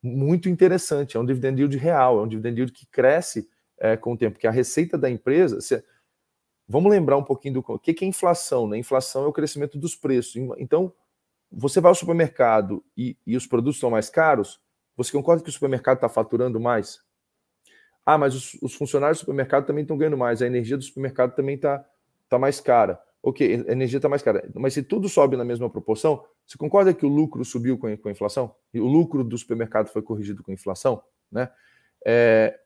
[0.01, 1.15] muito interessante.
[1.15, 3.47] É um dividend yield real, é um dividend yield que cresce
[3.77, 5.61] é, com o tempo, que a receita da empresa.
[5.61, 5.83] Se,
[6.67, 8.79] vamos lembrar um pouquinho do o que é inflação, né?
[8.79, 10.37] Inflação é o crescimento dos preços.
[10.57, 10.91] Então,
[11.51, 14.59] você vai ao supermercado e, e os produtos são mais caros,
[14.97, 17.05] você concorda que o supermercado está faturando mais?
[18.05, 21.35] Ah, mas os, os, funcionários do supermercado também estão ganhando mais, a energia do supermercado
[21.35, 21.83] também está
[22.29, 23.01] tá mais cara.
[23.23, 24.47] Ok, a energia está mais cara.
[24.53, 27.97] Mas se tudo sobe na mesma proporção, você concorda que o lucro subiu com a,
[27.97, 28.55] com a inflação?
[28.71, 31.01] E o lucro do supermercado foi corrigido com a inflação?
[31.31, 31.49] Né?
[32.05, 32.59] É,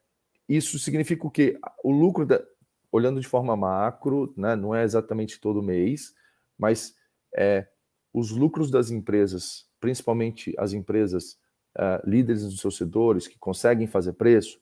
[0.49, 1.57] isso significa o quê?
[1.81, 2.43] O lucro, da,
[2.91, 6.13] olhando de forma macro, né, não é exatamente todo mês,
[6.57, 6.93] mas
[7.37, 7.67] é,
[8.13, 11.37] os lucros das empresas, principalmente as empresas
[11.77, 14.59] uh, líderes dos seus setores, que conseguem fazer preço,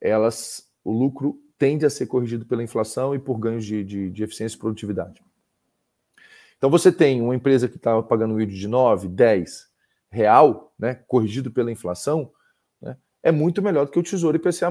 [0.00, 4.22] elas, o lucro tende a ser corrigido pela inflação e por ganhos de, de, de
[4.22, 5.22] eficiência e produtividade.
[6.56, 9.68] Então você tem uma empresa que está pagando um yield de 9, 10
[10.10, 12.32] real, né, corrigido pela inflação,
[12.80, 14.70] né, é muito melhor do que o Tesouro IPCA+,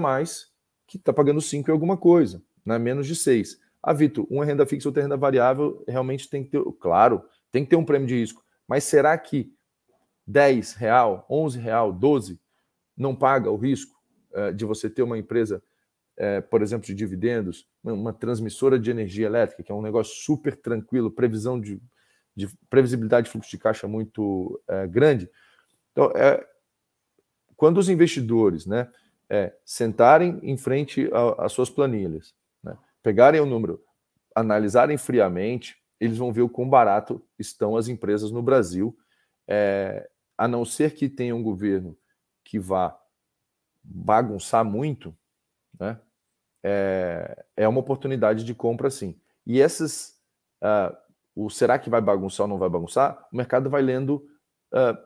[0.88, 3.60] que está pagando 5 e alguma coisa, né, menos de 6.
[3.82, 7.64] Ah, Vitor, uma renda fixa ou outra renda variável realmente tem que ter, claro, tem
[7.64, 9.54] que ter um prêmio de risco, mas será que
[10.26, 12.40] 10 real, 11 real, 12
[12.98, 13.97] não paga o risco
[14.56, 15.62] de você ter uma empresa
[16.18, 20.56] é, por exemplo, de dividendos, uma transmissora de energia elétrica, que é um negócio super
[20.56, 21.80] tranquilo, previsão de,
[22.36, 25.30] de previsibilidade de fluxo de caixa muito é, grande.
[25.92, 26.44] Então, é,
[27.56, 28.90] quando os investidores né,
[29.30, 31.08] é, sentarem em frente
[31.38, 32.34] às suas planilhas,
[32.64, 33.80] né, pegarem o número,
[34.36, 38.98] analisarem friamente, eles vão ver o quão barato estão as empresas no Brasil,
[39.48, 41.96] é, a não ser que tenha um governo
[42.44, 42.98] que vá
[43.90, 45.16] bagunçar muito,
[45.80, 46.00] né?
[46.64, 49.16] é, é uma oportunidade de compra, sim.
[49.46, 50.20] E essas,
[50.62, 50.96] uh,
[51.36, 53.26] o será que vai bagunçar ou não vai bagunçar?
[53.32, 54.28] O mercado vai lendo
[54.74, 54.98] uh,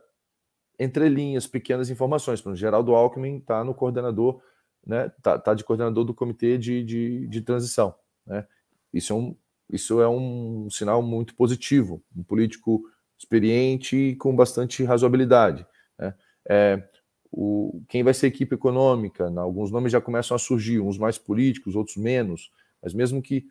[0.80, 2.42] entre linhas, pequenas informações.
[2.42, 4.42] Por Geraldo Alckmin está no coordenador,
[4.86, 5.10] né?
[5.22, 7.94] Tá, tá, de coordenador do comitê de, de, de transição,
[8.26, 8.48] né?
[8.92, 9.36] Isso é um
[9.70, 12.04] isso é um sinal muito positivo.
[12.14, 12.84] Um político
[13.18, 15.66] experiente e com bastante razoabilidade.
[15.98, 16.14] Né?
[16.50, 16.90] É,
[17.32, 19.30] o, quem vai ser equipe econômica?
[19.30, 19.42] Né?
[19.42, 22.52] Alguns nomes já começam a surgir, uns mais políticos, outros menos,
[22.82, 23.48] mas mesmo que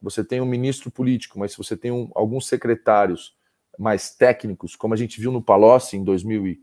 [0.00, 3.36] você tenha um ministro político, mas se você tem um, alguns secretários
[3.78, 6.58] mais técnicos, como a gente viu no Palocci em 2000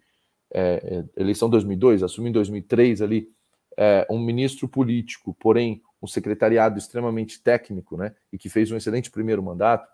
[0.53, 3.29] é, é, eleição 2002, assumiu em 2003 ali,
[3.77, 9.09] é, um ministro político, porém um secretariado extremamente técnico, né, e que fez um excelente
[9.09, 9.87] primeiro mandato,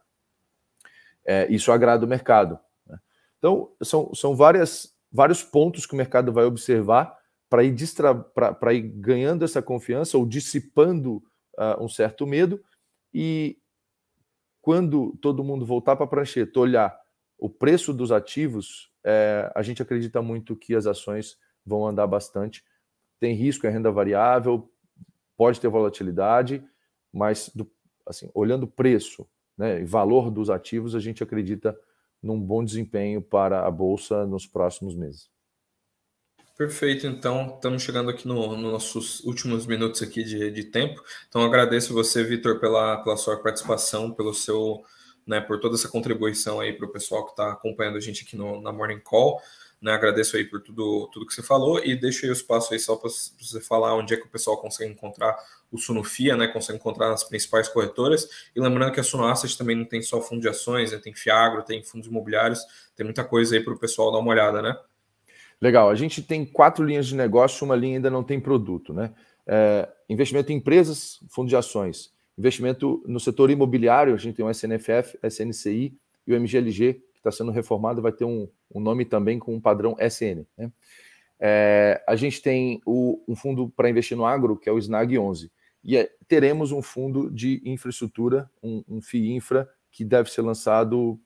[1.25, 2.57] é, isso agrada o mercado.
[2.88, 2.97] Né?
[3.38, 7.18] Então, são, são várias, vários pontos que o mercado vai observar
[7.49, 8.24] para ir, distra...
[8.72, 11.15] ir ganhando essa confiança ou dissipando
[11.57, 12.63] uh, um certo medo,
[13.11, 13.57] e
[14.61, 16.95] quando todo mundo voltar para a prancheta, olhar
[17.36, 22.63] o preço dos ativos, é, a gente acredita muito que as ações vão andar bastante.
[23.20, 24.72] Tem risco, é renda variável,
[25.36, 26.63] pode ter volatilidade,
[27.11, 27.68] mas do,
[28.05, 31.76] assim, olhando o preço né, e valor dos ativos, a gente acredita
[32.22, 35.30] num bom desempenho para a Bolsa nos próximos meses.
[36.57, 41.03] Perfeito, então estamos chegando aqui nos no nossos últimos minutos aqui de, de tempo.
[41.28, 44.84] Então agradeço você, Vitor, pela, pela sua participação, pelo seu
[45.28, 48.36] né, por toda essa contribuição aí para o pessoal que está acompanhando a gente aqui
[48.38, 49.39] no, na Morning Call.
[49.80, 52.80] Né, agradeço aí por tudo, tudo que você falou e deixo aí o espaço aí
[52.80, 55.38] só para você falar onde é que o pessoal consegue encontrar
[55.71, 58.28] o Sunufia, né, consegue encontrar nas principais corretoras.
[58.55, 61.13] E lembrando que a Suno Asset também não tem só fundo de ações, né, tem
[61.13, 62.59] Fiagro, tem fundos imobiliários,
[62.95, 64.75] tem muita coisa aí para o pessoal dar uma olhada, né?
[65.61, 69.13] Legal, a gente tem quatro linhas de negócio, uma linha ainda não tem produto, né?
[69.45, 74.51] É, investimento em empresas, fundo de ações Investimento no setor imobiliário, a gente tem o
[74.51, 75.97] SNFF, SNCI
[76.28, 79.95] e o MGLG, está sendo reformado, vai ter um, um, nome também com um padrão
[79.99, 80.45] SN.
[80.57, 80.71] Né?
[81.39, 85.17] É, a gente tem o, um fundo para investir no agro, que é o SNAG
[85.17, 85.51] 11.
[85.84, 91.19] E é, teremos um fundo de infraestrutura, um, um FII Infra, que deve ser lançado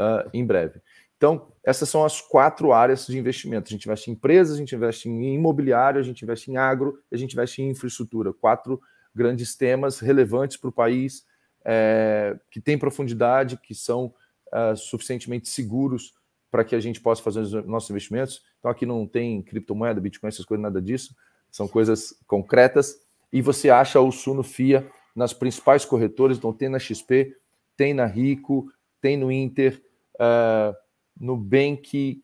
[0.00, 0.80] uh, em breve.
[1.16, 3.68] Então, essas são as quatro áreas de investimento.
[3.68, 6.98] A gente investe em empresas, a gente investe em imobiliário, a gente investe em agro,
[7.10, 8.32] a gente investe em infraestrutura.
[8.32, 8.80] Quatro
[9.14, 11.24] grandes temas relevantes para o país,
[11.64, 14.14] é, que têm profundidade, que são
[14.52, 16.14] é, suficientemente seguros
[16.50, 18.42] para que a gente possa fazer os nossos investimentos.
[18.58, 21.14] Então, aqui não tem criptomoeda, Bitcoin, essas coisas, nada disso.
[21.50, 23.00] São coisas concretas.
[23.32, 26.38] E você acha o Suno FIA nas principais corretoras.
[26.38, 27.36] Então, tem na XP,
[27.76, 29.82] tem na Rico, tem no Inter,
[30.14, 30.74] uh,
[31.18, 32.22] no Bank.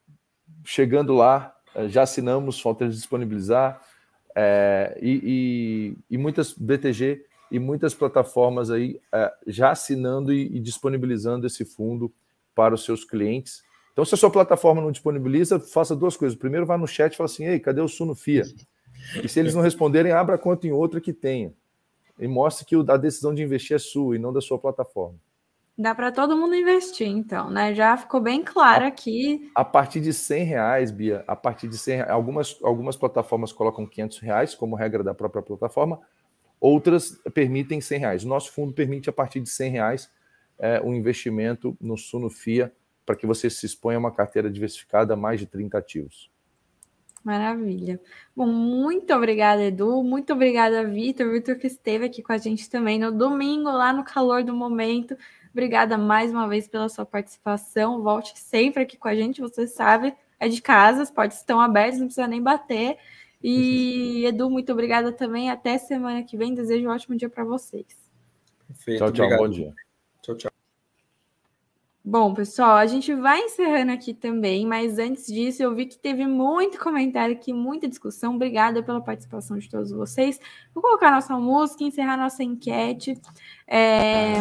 [0.64, 3.82] Chegando lá, uh, já assinamos, falta disponibilizar.
[4.34, 5.20] É, e,
[6.10, 12.10] e, e, muitas BTG e muitas plataformas aí é, já assinando e, disponibilizando esse fundo
[12.54, 13.62] para os seus clientes.
[13.92, 16.36] Então, se a sua plataforma não disponibiliza, faça duas coisas.
[16.36, 18.44] Primeiro, vá no chat e fala assim: Ei, cadê o Suno FIA?
[19.22, 21.52] E se eles não responderem, abra a conta em outra que tenha.
[22.18, 25.18] E mostre que a decisão de investir é sua e não da sua plataforma.
[25.76, 27.74] Dá para todo mundo investir, então, né?
[27.74, 29.50] Já ficou bem claro a, aqui.
[29.54, 33.86] A partir de 100 reais, Bia, a partir de 100 reais, algumas, algumas plataformas colocam
[33.86, 36.00] 500 reais como regra da própria plataforma,
[36.62, 38.24] outras permitem 100 reais.
[38.24, 40.10] Nosso fundo permite a partir de 100 reais
[40.58, 42.72] é, um investimento no Suno FIA
[43.04, 46.30] para que você se exponha a uma carteira diversificada a mais de 30 ativos.
[47.24, 48.00] Maravilha.
[48.34, 50.02] Bom, muito obrigada, Edu.
[50.02, 51.30] Muito obrigada, Vitor.
[51.32, 55.16] Vitor que esteve aqui com a gente também no domingo, lá no calor do momento.
[55.52, 58.02] Obrigada mais uma vez pela sua participação.
[58.02, 61.98] Volte sempre aqui com a gente, você sabe, é de casa, as portas estão abertas,
[61.98, 62.98] não precisa nem bater.
[63.42, 65.50] E Edu, muito obrigada também.
[65.50, 66.54] Até semana que vem.
[66.54, 67.86] Desejo um ótimo dia para vocês.
[68.66, 68.98] Perfeito.
[68.98, 69.26] Tchau, tchau.
[69.26, 69.40] Obrigado.
[69.40, 69.74] Bom dia.
[70.22, 70.52] Tchau, tchau.
[72.04, 76.26] Bom, pessoal, a gente vai encerrando aqui também, mas antes disso, eu vi que teve
[76.26, 78.34] muito comentário aqui, muita discussão.
[78.34, 80.40] Obrigada pela participação de todos vocês.
[80.74, 83.16] Vou colocar nossa música, encerrar nossa enquete.
[83.68, 84.34] É...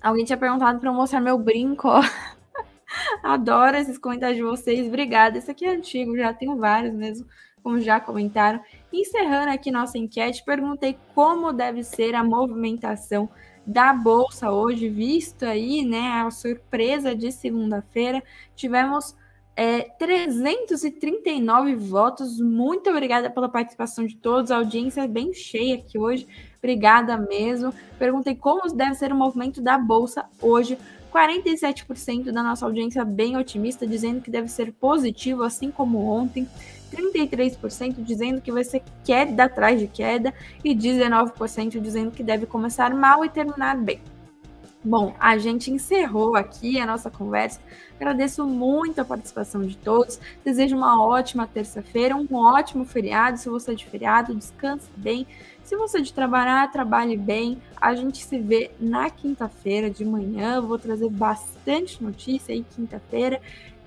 [0.00, 2.00] Alguém tinha perguntado para eu mostrar meu brinco, ó.
[3.24, 4.86] Adoro esses comentários de vocês.
[4.86, 5.38] Obrigada.
[5.38, 7.26] Esse aqui é antigo, já tenho vários mesmo,
[7.62, 8.60] como já comentaram.
[8.92, 13.28] Encerrando aqui nossa enquete, perguntei como deve ser a movimentação
[13.66, 18.22] da bolsa hoje, visto aí, né, a surpresa de segunda-feira.
[18.56, 19.14] Tivemos
[19.56, 22.40] é, 339 votos.
[22.40, 24.50] Muito obrigada pela participação de todos.
[24.50, 26.26] A audiência é bem cheia aqui hoje.
[26.58, 27.72] Obrigada mesmo.
[27.98, 30.78] Perguntei como deve ser o movimento da bolsa hoje.
[31.12, 36.48] 47% da nossa audiência bem otimista, dizendo que deve ser positivo, assim como ontem.
[36.94, 40.32] 33% dizendo que vai ser queda atrás de queda
[40.62, 44.00] e 19% dizendo que deve começar mal e terminar bem.
[44.84, 47.60] Bom, a gente encerrou aqui a nossa conversa.
[47.94, 50.18] Agradeço muito a participação de todos.
[50.44, 53.38] Desejo uma ótima terça-feira, um ótimo feriado.
[53.38, 55.24] Se você é de feriado, descanse bem.
[55.62, 57.62] Se você é de trabalhar, trabalhe bem.
[57.80, 60.60] A gente se vê na quinta-feira de manhã.
[60.60, 63.40] vou trazer bastante notícia aí quinta-feira.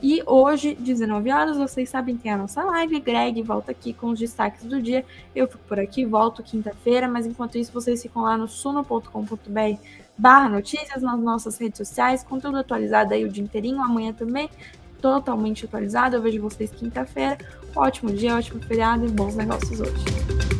[0.08, 2.99] E hoje, 19 horas, vocês sabem que é a nossa live.
[2.99, 5.03] Greg volta aqui com os destaques do dia.
[5.36, 9.82] Eu fico por aqui, volto quinta-feira, mas enquanto isso, vocês ficam lá no suno.com.br
[10.16, 14.47] barra notícias nas nossas redes sociais, conteúdo atualizado aí o dia inteirinho, amanhã também,
[15.01, 16.16] totalmente atualizado.
[16.16, 17.39] Eu vejo vocês quinta-feira.
[17.76, 20.55] Ótimo dia, ótimo feriado e bons negócios hoje.